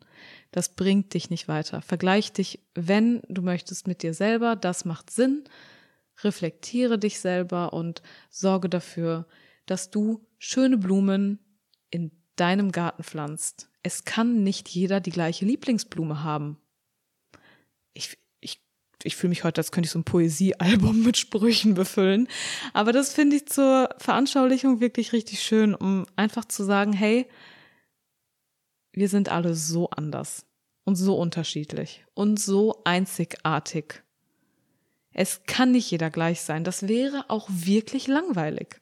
Das 0.51 0.75
bringt 0.75 1.15
dich 1.15 1.31
nicht 1.31 1.49
weiter. 1.49 1.83
Vergleich 1.83 2.33
dich, 2.33 2.61
wenn 2.75 3.23
du 3.29 3.43
möchtest, 3.43 3.87
mit 3.87 4.03
dir 4.03 4.15
selber. 4.15 4.57
Das 4.57 4.85
macht 4.85 5.11
Sinn. 5.11 5.45
Reflektiere 6.23 6.99
dich 6.99 7.21
selber 7.21 7.73
und 7.73 8.03
sorge 8.31 8.69
dafür, 8.69 9.27
dass 9.67 9.91
du 9.91 10.27
schöne 10.39 10.79
Blumen 10.79 11.39
in 11.91 12.11
deinem 12.37 12.73
Garten 12.73 13.03
pflanzt. 13.03 13.71
Es 13.83 14.05
kann 14.05 14.43
nicht 14.43 14.69
jeder 14.69 15.01
die 15.01 15.11
gleiche 15.11 15.45
Lieblingsblume 15.45 16.23
haben. 16.23 16.59
Ich, 17.93 18.19
ich 19.03 19.17
fühle 19.17 19.31
mich 19.31 19.45
heute, 19.45 19.61
als 19.61 19.73
könnte 19.73 19.87
ich 19.87 19.93
so 19.93 19.99
ein 19.99 20.05
Poesiealbum 20.05 21.03
mit 21.05 21.17
Sprüchen 21.17 21.75
befüllen. 21.75 22.29
Aber 22.73 22.93
das 22.93 23.13
finde 23.13 23.37
ich 23.37 23.47
zur 23.47 23.91
Veranschaulichung 23.99 24.81
wirklich 24.81 25.13
richtig 25.13 25.43
schön, 25.43 25.75
um 25.75 26.07
einfach 26.17 26.45
zu 26.45 26.65
sagen, 26.65 26.93
hey, 26.93 27.27
wir 28.93 29.09
sind 29.09 29.29
alle 29.29 29.55
so 29.55 29.91
anders 29.91 30.47
und 30.85 30.97
so 30.97 31.17
unterschiedlich 31.17 32.05
und 32.15 32.41
so 32.41 32.83
einzigartig. 32.85 34.03
Es 35.13 35.43
kann 35.47 35.73
nicht 35.73 35.91
jeder 35.91 36.11
gleich 36.11 36.41
sein. 36.43 36.65
Das 36.65 36.89
wäre 36.89 37.27
auch 37.29 37.49
wirklich 37.51 38.07
langweilig. 38.07 38.81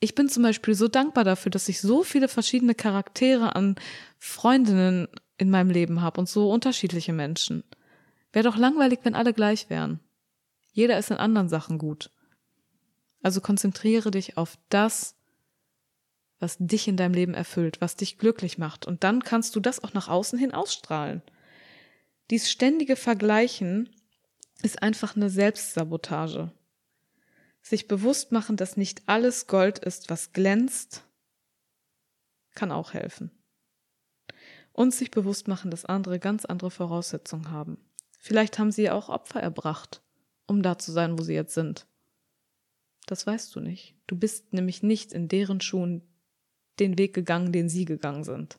Ich 0.00 0.14
bin 0.14 0.28
zum 0.28 0.42
Beispiel 0.42 0.74
so 0.74 0.88
dankbar 0.88 1.24
dafür, 1.24 1.50
dass 1.50 1.68
ich 1.68 1.80
so 1.80 2.02
viele 2.02 2.28
verschiedene 2.28 2.74
Charaktere 2.74 3.56
an 3.56 3.76
Freundinnen 4.18 5.08
in 5.38 5.50
meinem 5.50 5.70
Leben 5.70 6.02
habe 6.02 6.20
und 6.20 6.28
so 6.28 6.50
unterschiedliche 6.50 7.12
Menschen. 7.12 7.64
Wäre 8.34 8.50
doch 8.50 8.56
langweilig, 8.56 8.98
wenn 9.04 9.14
alle 9.14 9.32
gleich 9.32 9.70
wären. 9.70 10.00
Jeder 10.72 10.98
ist 10.98 11.12
in 11.12 11.18
anderen 11.18 11.48
Sachen 11.48 11.78
gut. 11.78 12.10
Also 13.22 13.40
konzentriere 13.40 14.10
dich 14.10 14.36
auf 14.36 14.58
das, 14.70 15.14
was 16.40 16.56
dich 16.58 16.88
in 16.88 16.96
deinem 16.96 17.14
Leben 17.14 17.32
erfüllt, 17.32 17.80
was 17.80 17.94
dich 17.94 18.18
glücklich 18.18 18.58
macht. 18.58 18.86
Und 18.86 19.04
dann 19.04 19.22
kannst 19.22 19.54
du 19.54 19.60
das 19.60 19.84
auch 19.84 19.94
nach 19.94 20.08
außen 20.08 20.36
hin 20.36 20.52
ausstrahlen. 20.52 21.22
Dies 22.30 22.50
ständige 22.50 22.96
Vergleichen 22.96 23.88
ist 24.62 24.82
einfach 24.82 25.14
eine 25.14 25.30
Selbstsabotage. 25.30 26.50
Sich 27.62 27.86
bewusst 27.86 28.32
machen, 28.32 28.56
dass 28.56 28.76
nicht 28.76 29.04
alles 29.06 29.46
Gold 29.46 29.78
ist, 29.78 30.10
was 30.10 30.32
glänzt, 30.32 31.04
kann 32.56 32.72
auch 32.72 32.94
helfen. 32.94 33.30
Und 34.72 34.92
sich 34.92 35.12
bewusst 35.12 35.46
machen, 35.46 35.70
dass 35.70 35.84
andere 35.84 36.18
ganz 36.18 36.44
andere 36.44 36.72
Voraussetzungen 36.72 37.52
haben. 37.52 37.78
Vielleicht 38.24 38.58
haben 38.58 38.72
sie 38.72 38.88
auch 38.88 39.10
Opfer 39.10 39.40
erbracht, 39.40 40.00
um 40.46 40.62
da 40.62 40.78
zu 40.78 40.92
sein, 40.92 41.18
wo 41.18 41.22
sie 41.22 41.34
jetzt 41.34 41.52
sind. 41.52 41.86
Das 43.04 43.26
weißt 43.26 43.54
du 43.54 43.60
nicht. 43.60 43.96
Du 44.06 44.16
bist 44.16 44.54
nämlich 44.54 44.82
nicht 44.82 45.12
in 45.12 45.28
deren 45.28 45.60
Schuhen 45.60 46.00
den 46.78 46.96
Weg 46.96 47.12
gegangen, 47.12 47.52
den 47.52 47.68
sie 47.68 47.84
gegangen 47.84 48.24
sind. 48.24 48.58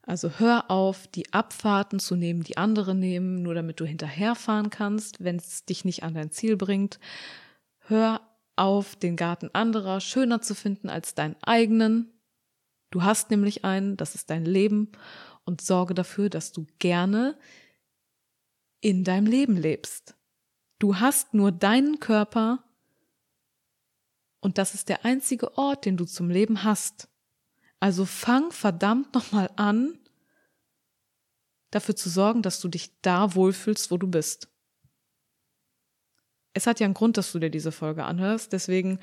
Also 0.00 0.30
hör 0.38 0.70
auf, 0.70 1.08
die 1.08 1.30
Abfahrten 1.34 1.98
zu 1.98 2.16
nehmen, 2.16 2.42
die 2.42 2.56
andere 2.56 2.94
nehmen, 2.94 3.42
nur 3.42 3.52
damit 3.52 3.80
du 3.80 3.84
hinterherfahren 3.84 4.70
kannst, 4.70 5.22
wenn 5.22 5.36
es 5.36 5.66
dich 5.66 5.84
nicht 5.84 6.02
an 6.02 6.14
dein 6.14 6.30
Ziel 6.30 6.56
bringt. 6.56 7.00
Hör 7.80 8.22
auf, 8.56 8.96
den 8.96 9.16
Garten 9.16 9.50
anderer 9.52 10.00
schöner 10.00 10.40
zu 10.40 10.54
finden 10.54 10.88
als 10.88 11.14
deinen 11.14 11.36
eigenen. 11.42 12.10
Du 12.90 13.02
hast 13.02 13.30
nämlich 13.30 13.66
einen, 13.66 13.98
das 13.98 14.14
ist 14.14 14.30
dein 14.30 14.46
Leben 14.46 14.90
und 15.44 15.60
sorge 15.60 15.92
dafür, 15.92 16.30
dass 16.30 16.50
du 16.52 16.66
gerne 16.78 17.36
in 18.80 19.04
deinem 19.04 19.26
Leben 19.26 19.56
lebst. 19.56 20.16
Du 20.78 20.96
hast 20.96 21.34
nur 21.34 21.52
deinen 21.52 22.00
Körper 22.00 22.64
und 24.40 24.56
das 24.58 24.74
ist 24.74 24.88
der 24.88 25.04
einzige 25.04 25.56
Ort, 25.58 25.84
den 25.84 25.96
du 25.96 26.06
zum 26.06 26.30
Leben 26.30 26.64
hast. 26.64 27.08
Also 27.78 28.04
fang 28.04 28.50
verdammt 28.50 29.14
nochmal 29.14 29.50
an, 29.56 29.98
dafür 31.70 31.94
zu 31.94 32.08
sorgen, 32.08 32.42
dass 32.42 32.60
du 32.60 32.68
dich 32.68 33.00
da 33.02 33.34
wohlfühlst, 33.34 33.90
wo 33.90 33.96
du 33.96 34.06
bist. 34.06 34.48
Es 36.52 36.66
hat 36.66 36.80
ja 36.80 36.84
einen 36.86 36.94
Grund, 36.94 37.16
dass 37.16 37.32
du 37.32 37.38
dir 37.38 37.50
diese 37.50 37.72
Folge 37.72 38.04
anhörst, 38.04 38.52
deswegen 38.52 38.98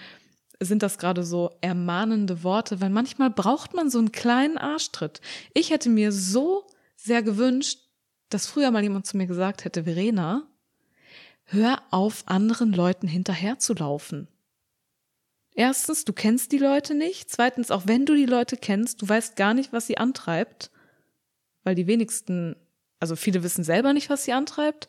sind 0.59 0.81
das 0.83 0.97
gerade 0.97 1.23
so 1.23 1.55
ermahnende 1.61 2.43
Worte, 2.43 2.81
weil 2.81 2.89
manchmal 2.89 3.29
braucht 3.29 3.73
man 3.73 3.89
so 3.89 3.99
einen 3.99 4.11
kleinen 4.11 4.57
Arschtritt. 4.57 5.21
Ich 5.53 5.69
hätte 5.69 5.89
mir 5.89 6.11
so 6.11 6.67
sehr 6.95 7.21
gewünscht, 7.21 7.86
dass 8.29 8.47
früher 8.47 8.71
mal 8.71 8.83
jemand 8.83 9.05
zu 9.05 9.17
mir 9.17 9.27
gesagt 9.27 9.65
hätte, 9.65 9.83
Verena, 9.83 10.47
hör 11.45 11.81
auf, 11.91 12.23
anderen 12.25 12.73
Leuten 12.73 13.07
hinterherzulaufen. 13.07 14.27
Erstens, 15.53 16.05
du 16.05 16.13
kennst 16.13 16.51
die 16.51 16.59
Leute 16.59 16.93
nicht. 16.93 17.31
Zweitens, 17.31 17.71
auch 17.71 17.83
wenn 17.85 18.05
du 18.05 18.13
die 18.13 18.25
Leute 18.25 18.57
kennst, 18.57 19.01
du 19.01 19.09
weißt 19.09 19.35
gar 19.35 19.53
nicht, 19.53 19.73
was 19.73 19.87
sie 19.87 19.97
antreibt, 19.97 20.71
weil 21.63 21.73
die 21.73 21.87
wenigsten, 21.87 22.55
also 22.99 23.15
viele 23.15 23.43
wissen 23.43 23.63
selber 23.63 23.93
nicht, 23.93 24.09
was 24.09 24.23
sie 24.23 24.33
antreibt. 24.33 24.87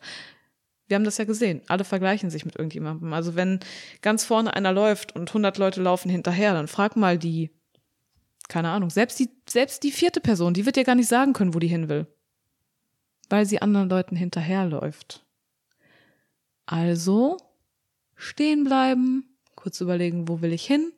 Wir 0.87 0.95
haben 0.95 1.05
das 1.05 1.17
ja 1.17 1.25
gesehen. 1.25 1.61
Alle 1.67 1.85
vergleichen 1.85 2.29
sich 2.29 2.45
mit 2.45 2.55
irgendjemandem. 2.55 3.13
Also 3.13 3.35
wenn 3.35 3.59
ganz 4.01 4.25
vorne 4.25 4.53
einer 4.53 4.71
läuft 4.71 5.15
und 5.15 5.29
100 5.29 5.57
Leute 5.57 5.81
laufen 5.81 6.09
hinterher, 6.09 6.53
dann 6.53 6.67
frag 6.67 6.95
mal 6.95 7.17
die, 7.17 7.51
keine 8.47 8.69
Ahnung, 8.69 8.89
selbst 8.89 9.19
die, 9.19 9.29
selbst 9.47 9.83
die 9.83 9.91
vierte 9.91 10.19
Person, 10.19 10.53
die 10.53 10.65
wird 10.65 10.75
dir 10.75 10.83
gar 10.83 10.95
nicht 10.95 11.09
sagen 11.09 11.33
können, 11.33 11.53
wo 11.53 11.59
die 11.59 11.67
hin 11.67 11.89
will 11.89 12.07
weil 13.29 13.45
sie 13.45 13.61
anderen 13.61 13.89
Leuten 13.89 14.15
hinterherläuft. 14.15 15.25
Also 16.65 17.37
stehen 18.15 18.63
bleiben, 18.63 19.37
kurz 19.55 19.81
überlegen, 19.81 20.27
wo 20.27 20.41
will 20.41 20.53
ich 20.53 20.65
hin 20.65 20.91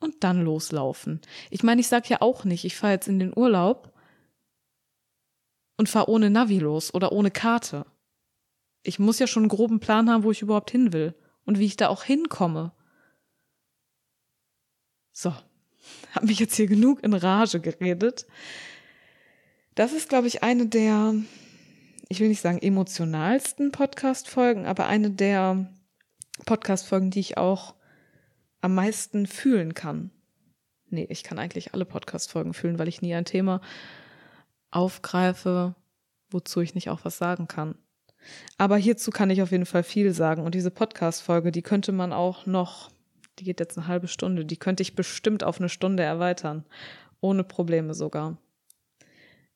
und 0.00 0.24
dann 0.24 0.42
loslaufen. 0.42 1.20
Ich 1.50 1.62
meine, 1.62 1.80
ich 1.80 1.88
sag 1.88 2.08
ja 2.08 2.20
auch 2.20 2.44
nicht, 2.44 2.64
ich 2.64 2.76
fahre 2.76 2.94
jetzt 2.94 3.08
in 3.08 3.18
den 3.18 3.36
Urlaub 3.36 3.92
und 5.76 5.88
fahre 5.88 6.10
ohne 6.10 6.30
Navi 6.30 6.58
los 6.58 6.92
oder 6.92 7.12
ohne 7.12 7.30
Karte. 7.30 7.86
Ich 8.82 8.98
muss 8.98 9.18
ja 9.18 9.26
schon 9.26 9.44
einen 9.44 9.50
groben 9.50 9.80
Plan 9.80 10.10
haben, 10.10 10.24
wo 10.24 10.30
ich 10.30 10.42
überhaupt 10.42 10.70
hin 10.70 10.92
will 10.92 11.14
und 11.44 11.58
wie 11.58 11.66
ich 11.66 11.76
da 11.76 11.88
auch 11.88 12.04
hinkomme. 12.04 12.72
So, 15.12 15.34
habe 16.14 16.26
mich 16.26 16.38
jetzt 16.38 16.56
hier 16.56 16.66
genug 16.66 17.02
in 17.02 17.14
Rage 17.14 17.60
geredet. 17.60 18.26
Das 19.74 19.92
ist, 19.92 20.08
glaube 20.08 20.26
ich, 20.26 20.42
eine 20.42 20.66
der 20.66 21.14
ich 22.08 22.20
will 22.20 22.28
nicht 22.28 22.40
sagen 22.40 22.58
emotionalsten 22.58 23.70
Podcast-Folgen, 23.70 24.66
aber 24.66 24.86
eine 24.86 25.10
der 25.10 25.68
Podcast-Folgen, 26.46 27.10
die 27.10 27.20
ich 27.20 27.36
auch 27.36 27.74
am 28.60 28.74
meisten 28.74 29.26
fühlen 29.26 29.74
kann. 29.74 30.10
Nee, 30.90 31.06
ich 31.10 31.22
kann 31.22 31.38
eigentlich 31.38 31.74
alle 31.74 31.84
Podcast-Folgen 31.84 32.54
fühlen, 32.54 32.78
weil 32.78 32.88
ich 32.88 33.02
nie 33.02 33.14
ein 33.14 33.26
Thema 33.26 33.60
aufgreife, 34.70 35.74
wozu 36.30 36.60
ich 36.60 36.74
nicht 36.74 36.88
auch 36.88 37.00
was 37.04 37.18
sagen 37.18 37.46
kann. 37.46 37.76
Aber 38.56 38.76
hierzu 38.76 39.10
kann 39.10 39.30
ich 39.30 39.42
auf 39.42 39.52
jeden 39.52 39.66
Fall 39.66 39.82
viel 39.82 40.12
sagen. 40.12 40.44
Und 40.44 40.54
diese 40.54 40.70
Podcast-Folge, 40.70 41.52
die 41.52 41.62
könnte 41.62 41.92
man 41.92 42.12
auch 42.12 42.46
noch 42.46 42.90
Die 43.38 43.44
geht 43.44 43.60
jetzt 43.60 43.78
eine 43.78 43.86
halbe 43.86 44.08
Stunde. 44.08 44.44
Die 44.44 44.56
könnte 44.56 44.82
ich 44.82 44.96
bestimmt 44.96 45.44
auf 45.44 45.58
eine 45.58 45.68
Stunde 45.68 46.02
erweitern. 46.02 46.64
Ohne 47.20 47.44
Probleme 47.44 47.94
sogar. 47.94 48.36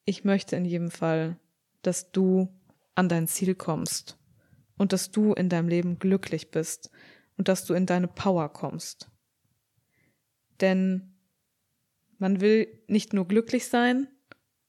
Ich 0.05 0.25
möchte 0.25 0.57
in 0.57 0.65
jedem 0.65 0.91
Fall, 0.91 1.37
dass 1.83 2.13
du 2.13 2.49
an 2.95 3.09
dein 3.09 3.27
Ziel 3.27 3.55
kommst 3.55 4.19
und 4.77 4.93
dass 4.93 5.11
du 5.11 5.33
in 5.33 5.49
deinem 5.49 5.69
Leben 5.69 5.99
glücklich 5.99 6.51
bist 6.51 6.91
und 7.37 7.49
dass 7.49 7.65
du 7.65 7.75
in 7.75 7.87
deine 7.87 8.09
Power 8.09 8.53
kommst. 8.53 9.11
Denn 10.61 11.15
man 12.19 12.41
will 12.41 12.69
nicht 12.87 13.13
nur 13.13 13.27
glücklich 13.27 13.67
sein, 13.69 14.09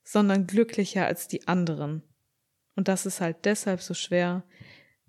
sondern 0.04 0.48
glücklicher 0.48 1.06
als 1.06 1.28
die 1.28 1.48
anderen. 1.48 2.04
Und 2.76 2.88
das 2.88 3.06
ist 3.06 3.22
halt 3.22 3.46
deshalb 3.46 3.82
so 3.82 3.94
schwer, 3.94 4.44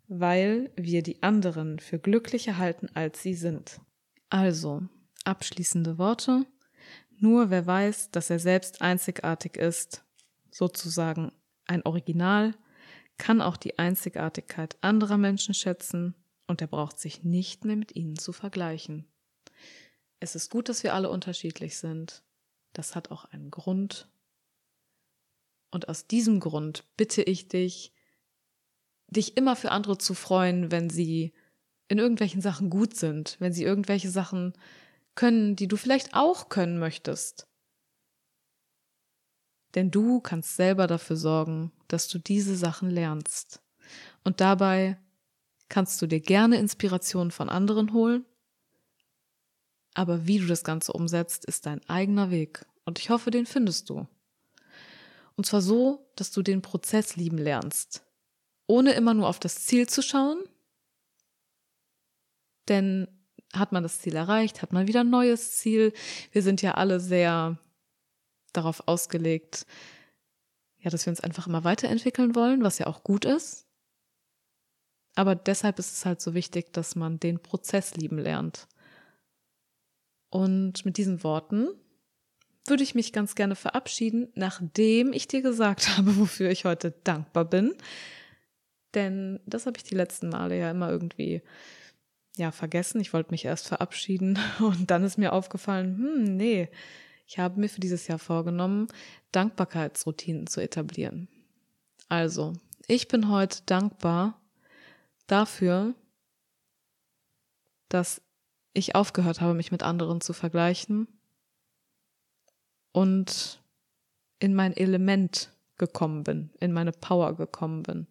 weil 0.06 0.70
wir 0.76 1.02
die 1.02 1.22
anderen 1.22 1.78
für 1.78 1.98
glücklicher 1.98 2.58
halten, 2.58 2.88
als 2.94 3.22
sie 3.22 3.34
sind. 3.34 3.80
Also, 4.28 4.82
abschließende 5.24 5.98
Worte. 5.98 6.46
Nur 7.18 7.50
wer 7.50 7.66
weiß, 7.66 8.10
dass 8.10 8.28
er 8.28 8.38
selbst 8.38 8.82
einzigartig 8.82 9.56
ist, 9.56 10.04
sozusagen 10.50 11.32
ein 11.66 11.84
Original, 11.84 12.54
kann 13.18 13.40
auch 13.40 13.56
die 13.56 13.78
Einzigartigkeit 13.78 14.76
anderer 14.80 15.18
Menschen 15.18 15.54
schätzen 15.54 16.14
und 16.46 16.60
er 16.60 16.66
braucht 16.66 16.98
sich 16.98 17.22
nicht 17.22 17.64
mehr 17.64 17.76
mit 17.76 17.94
ihnen 17.94 18.18
zu 18.18 18.32
vergleichen. 18.32 19.06
Es 20.20 20.34
ist 20.34 20.50
gut, 20.50 20.68
dass 20.68 20.82
wir 20.82 20.94
alle 20.94 21.10
unterschiedlich 21.10 21.78
sind. 21.78 22.22
Das 22.72 22.94
hat 22.94 23.10
auch 23.10 23.24
einen 23.26 23.50
Grund. 23.50 24.08
Und 25.70 25.88
aus 25.88 26.06
diesem 26.06 26.40
Grund 26.40 26.84
bitte 26.96 27.22
ich 27.22 27.48
dich, 27.48 27.92
dich 29.08 29.36
immer 29.36 29.56
für 29.56 29.70
andere 29.70 29.98
zu 29.98 30.14
freuen, 30.14 30.70
wenn 30.70 30.90
sie 30.90 31.32
in 31.88 31.98
irgendwelchen 31.98 32.40
Sachen 32.40 32.70
gut 32.70 32.96
sind, 32.96 33.36
wenn 33.38 33.52
sie 33.52 33.64
irgendwelche 33.64 34.10
Sachen 34.10 34.54
können, 35.14 35.56
die 35.56 35.68
du 35.68 35.76
vielleicht 35.76 36.14
auch 36.14 36.48
können 36.48 36.78
möchtest. 36.78 37.46
Denn 39.74 39.90
du 39.90 40.20
kannst 40.20 40.56
selber 40.56 40.86
dafür 40.86 41.16
sorgen, 41.16 41.72
dass 41.88 42.08
du 42.08 42.18
diese 42.18 42.56
Sachen 42.56 42.90
lernst. 42.90 43.60
Und 44.22 44.40
dabei 44.40 44.98
kannst 45.68 46.00
du 46.00 46.06
dir 46.06 46.20
gerne 46.20 46.58
Inspiration 46.58 47.30
von 47.30 47.48
anderen 47.48 47.92
holen. 47.92 48.24
Aber 49.94 50.26
wie 50.26 50.38
du 50.38 50.46
das 50.46 50.64
Ganze 50.64 50.92
umsetzt, 50.92 51.44
ist 51.44 51.66
dein 51.66 51.86
eigener 51.88 52.30
Weg. 52.30 52.66
Und 52.84 52.98
ich 52.98 53.10
hoffe, 53.10 53.30
den 53.30 53.46
findest 53.46 53.90
du. 53.90 54.06
Und 55.36 55.46
zwar 55.46 55.62
so, 55.62 56.06
dass 56.16 56.30
du 56.30 56.42
den 56.42 56.62
Prozess 56.62 57.16
lieben 57.16 57.38
lernst. 57.38 58.04
Ohne 58.66 58.92
immer 58.92 59.14
nur 59.14 59.28
auf 59.28 59.40
das 59.40 59.66
Ziel 59.66 59.88
zu 59.88 60.02
schauen. 60.02 60.42
Denn 62.68 63.08
hat 63.52 63.72
man 63.72 63.82
das 63.82 64.00
Ziel 64.00 64.16
erreicht, 64.16 64.62
hat 64.62 64.72
man 64.72 64.88
wieder 64.88 65.00
ein 65.00 65.10
neues 65.10 65.58
Ziel. 65.58 65.92
Wir 66.32 66.42
sind 66.42 66.62
ja 66.62 66.72
alle 66.72 66.98
sehr 66.98 67.58
darauf 68.56 68.86
ausgelegt, 68.86 69.66
ja, 70.78 70.90
dass 70.90 71.06
wir 71.06 71.10
uns 71.10 71.20
einfach 71.20 71.46
immer 71.46 71.64
weiterentwickeln 71.64 72.34
wollen, 72.34 72.62
was 72.62 72.78
ja 72.78 72.86
auch 72.86 73.04
gut 73.04 73.24
ist. 73.24 73.66
Aber 75.14 75.34
deshalb 75.34 75.78
ist 75.78 75.92
es 75.92 76.04
halt 76.04 76.20
so 76.20 76.34
wichtig, 76.34 76.72
dass 76.72 76.96
man 76.96 77.20
den 77.20 77.40
Prozess 77.40 77.94
lieben 77.94 78.18
lernt. 78.18 78.66
Und 80.28 80.84
mit 80.84 80.96
diesen 80.96 81.22
Worten 81.22 81.68
würde 82.66 82.82
ich 82.82 82.94
mich 82.94 83.12
ganz 83.12 83.34
gerne 83.34 83.54
verabschieden, 83.54 84.28
nachdem 84.34 85.12
ich 85.12 85.28
dir 85.28 85.42
gesagt 85.42 85.88
habe, 85.96 86.16
wofür 86.16 86.50
ich 86.50 86.64
heute 86.64 86.90
dankbar 87.04 87.44
bin. 87.44 87.74
Denn 88.94 89.40
das 89.46 89.66
habe 89.66 89.76
ich 89.76 89.84
die 89.84 89.94
letzten 89.94 90.28
Male 90.28 90.58
ja 90.58 90.70
immer 90.70 90.90
irgendwie 90.90 91.42
ja 92.36 92.50
vergessen. 92.50 93.00
Ich 93.00 93.12
wollte 93.12 93.30
mich 93.30 93.44
erst 93.44 93.68
verabschieden 93.68 94.38
und 94.60 94.90
dann 94.90 95.04
ist 95.04 95.18
mir 95.18 95.32
aufgefallen, 95.32 95.96
hm, 95.96 96.36
nee, 96.36 96.68
ich 97.26 97.38
habe 97.38 97.58
mir 97.58 97.68
für 97.68 97.80
dieses 97.80 98.06
Jahr 98.06 98.18
vorgenommen, 98.18 98.88
Dankbarkeitsroutinen 99.32 100.46
zu 100.46 100.60
etablieren. 100.60 101.28
Also, 102.08 102.52
ich 102.86 103.08
bin 103.08 103.30
heute 103.30 103.62
dankbar 103.66 104.40
dafür, 105.26 105.94
dass 107.88 108.20
ich 108.72 108.94
aufgehört 108.94 109.40
habe, 109.40 109.54
mich 109.54 109.72
mit 109.72 109.82
anderen 109.82 110.20
zu 110.20 110.32
vergleichen 110.32 111.08
und 112.92 113.62
in 114.38 114.54
mein 114.54 114.76
Element 114.76 115.52
gekommen 115.78 116.24
bin, 116.24 116.50
in 116.60 116.72
meine 116.72 116.92
Power 116.92 117.34
gekommen 117.36 117.82
bin. 117.82 118.06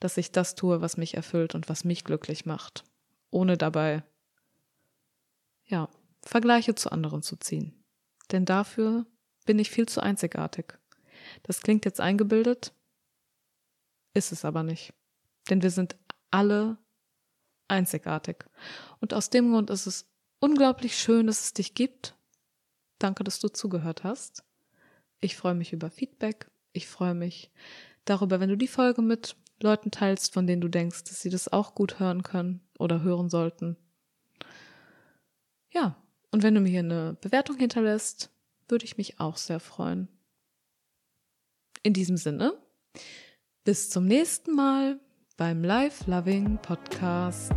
Dass 0.00 0.16
ich 0.16 0.32
das 0.32 0.54
tue, 0.56 0.80
was 0.80 0.96
mich 0.96 1.14
erfüllt 1.14 1.54
und 1.54 1.68
was 1.68 1.84
mich 1.84 2.02
glücklich 2.04 2.44
macht, 2.44 2.84
ohne 3.30 3.56
dabei, 3.56 4.02
ja, 5.64 5.88
Vergleiche 6.22 6.74
zu 6.74 6.90
anderen 6.90 7.22
zu 7.22 7.36
ziehen. 7.36 7.81
Denn 8.32 8.44
dafür 8.44 9.06
bin 9.44 9.58
ich 9.58 9.70
viel 9.70 9.86
zu 9.86 10.02
einzigartig. 10.02 10.78
Das 11.42 11.60
klingt 11.60 11.84
jetzt 11.84 12.00
eingebildet, 12.00 12.74
ist 14.14 14.32
es 14.32 14.44
aber 14.44 14.62
nicht. 14.62 14.92
Denn 15.50 15.62
wir 15.62 15.70
sind 15.70 15.96
alle 16.30 16.78
einzigartig. 17.68 18.44
Und 19.00 19.14
aus 19.14 19.30
dem 19.30 19.50
Grund 19.50 19.70
ist 19.70 19.86
es 19.86 20.06
unglaublich 20.40 20.98
schön, 20.98 21.26
dass 21.26 21.44
es 21.44 21.52
dich 21.52 21.74
gibt. 21.74 22.16
Danke, 22.98 23.24
dass 23.24 23.40
du 23.40 23.48
zugehört 23.48 24.04
hast. 24.04 24.44
Ich 25.20 25.36
freue 25.36 25.54
mich 25.54 25.72
über 25.72 25.90
Feedback. 25.90 26.50
Ich 26.72 26.86
freue 26.88 27.14
mich 27.14 27.50
darüber, 28.04 28.40
wenn 28.40 28.48
du 28.48 28.56
die 28.56 28.68
Folge 28.68 29.02
mit 29.02 29.36
Leuten 29.62 29.90
teilst, 29.90 30.32
von 30.32 30.46
denen 30.46 30.60
du 30.60 30.68
denkst, 30.68 31.04
dass 31.04 31.20
sie 31.20 31.30
das 31.30 31.48
auch 31.52 31.74
gut 31.74 32.00
hören 32.00 32.22
können 32.22 32.60
oder 32.78 33.02
hören 33.02 33.28
sollten. 33.28 33.76
Ja, 35.70 36.01
und 36.32 36.42
wenn 36.42 36.54
du 36.54 36.60
mir 36.60 36.70
hier 36.70 36.80
eine 36.80 37.16
Bewertung 37.20 37.58
hinterlässt, 37.58 38.30
würde 38.68 38.84
ich 38.84 38.96
mich 38.96 39.20
auch 39.20 39.36
sehr 39.36 39.60
freuen. 39.60 40.08
In 41.82 41.92
diesem 41.92 42.16
Sinne, 42.16 42.54
bis 43.64 43.90
zum 43.90 44.06
nächsten 44.06 44.54
Mal 44.54 44.98
beim 45.36 45.62
Life 45.62 46.10
Loving 46.10 46.58
Podcast. 46.62 47.52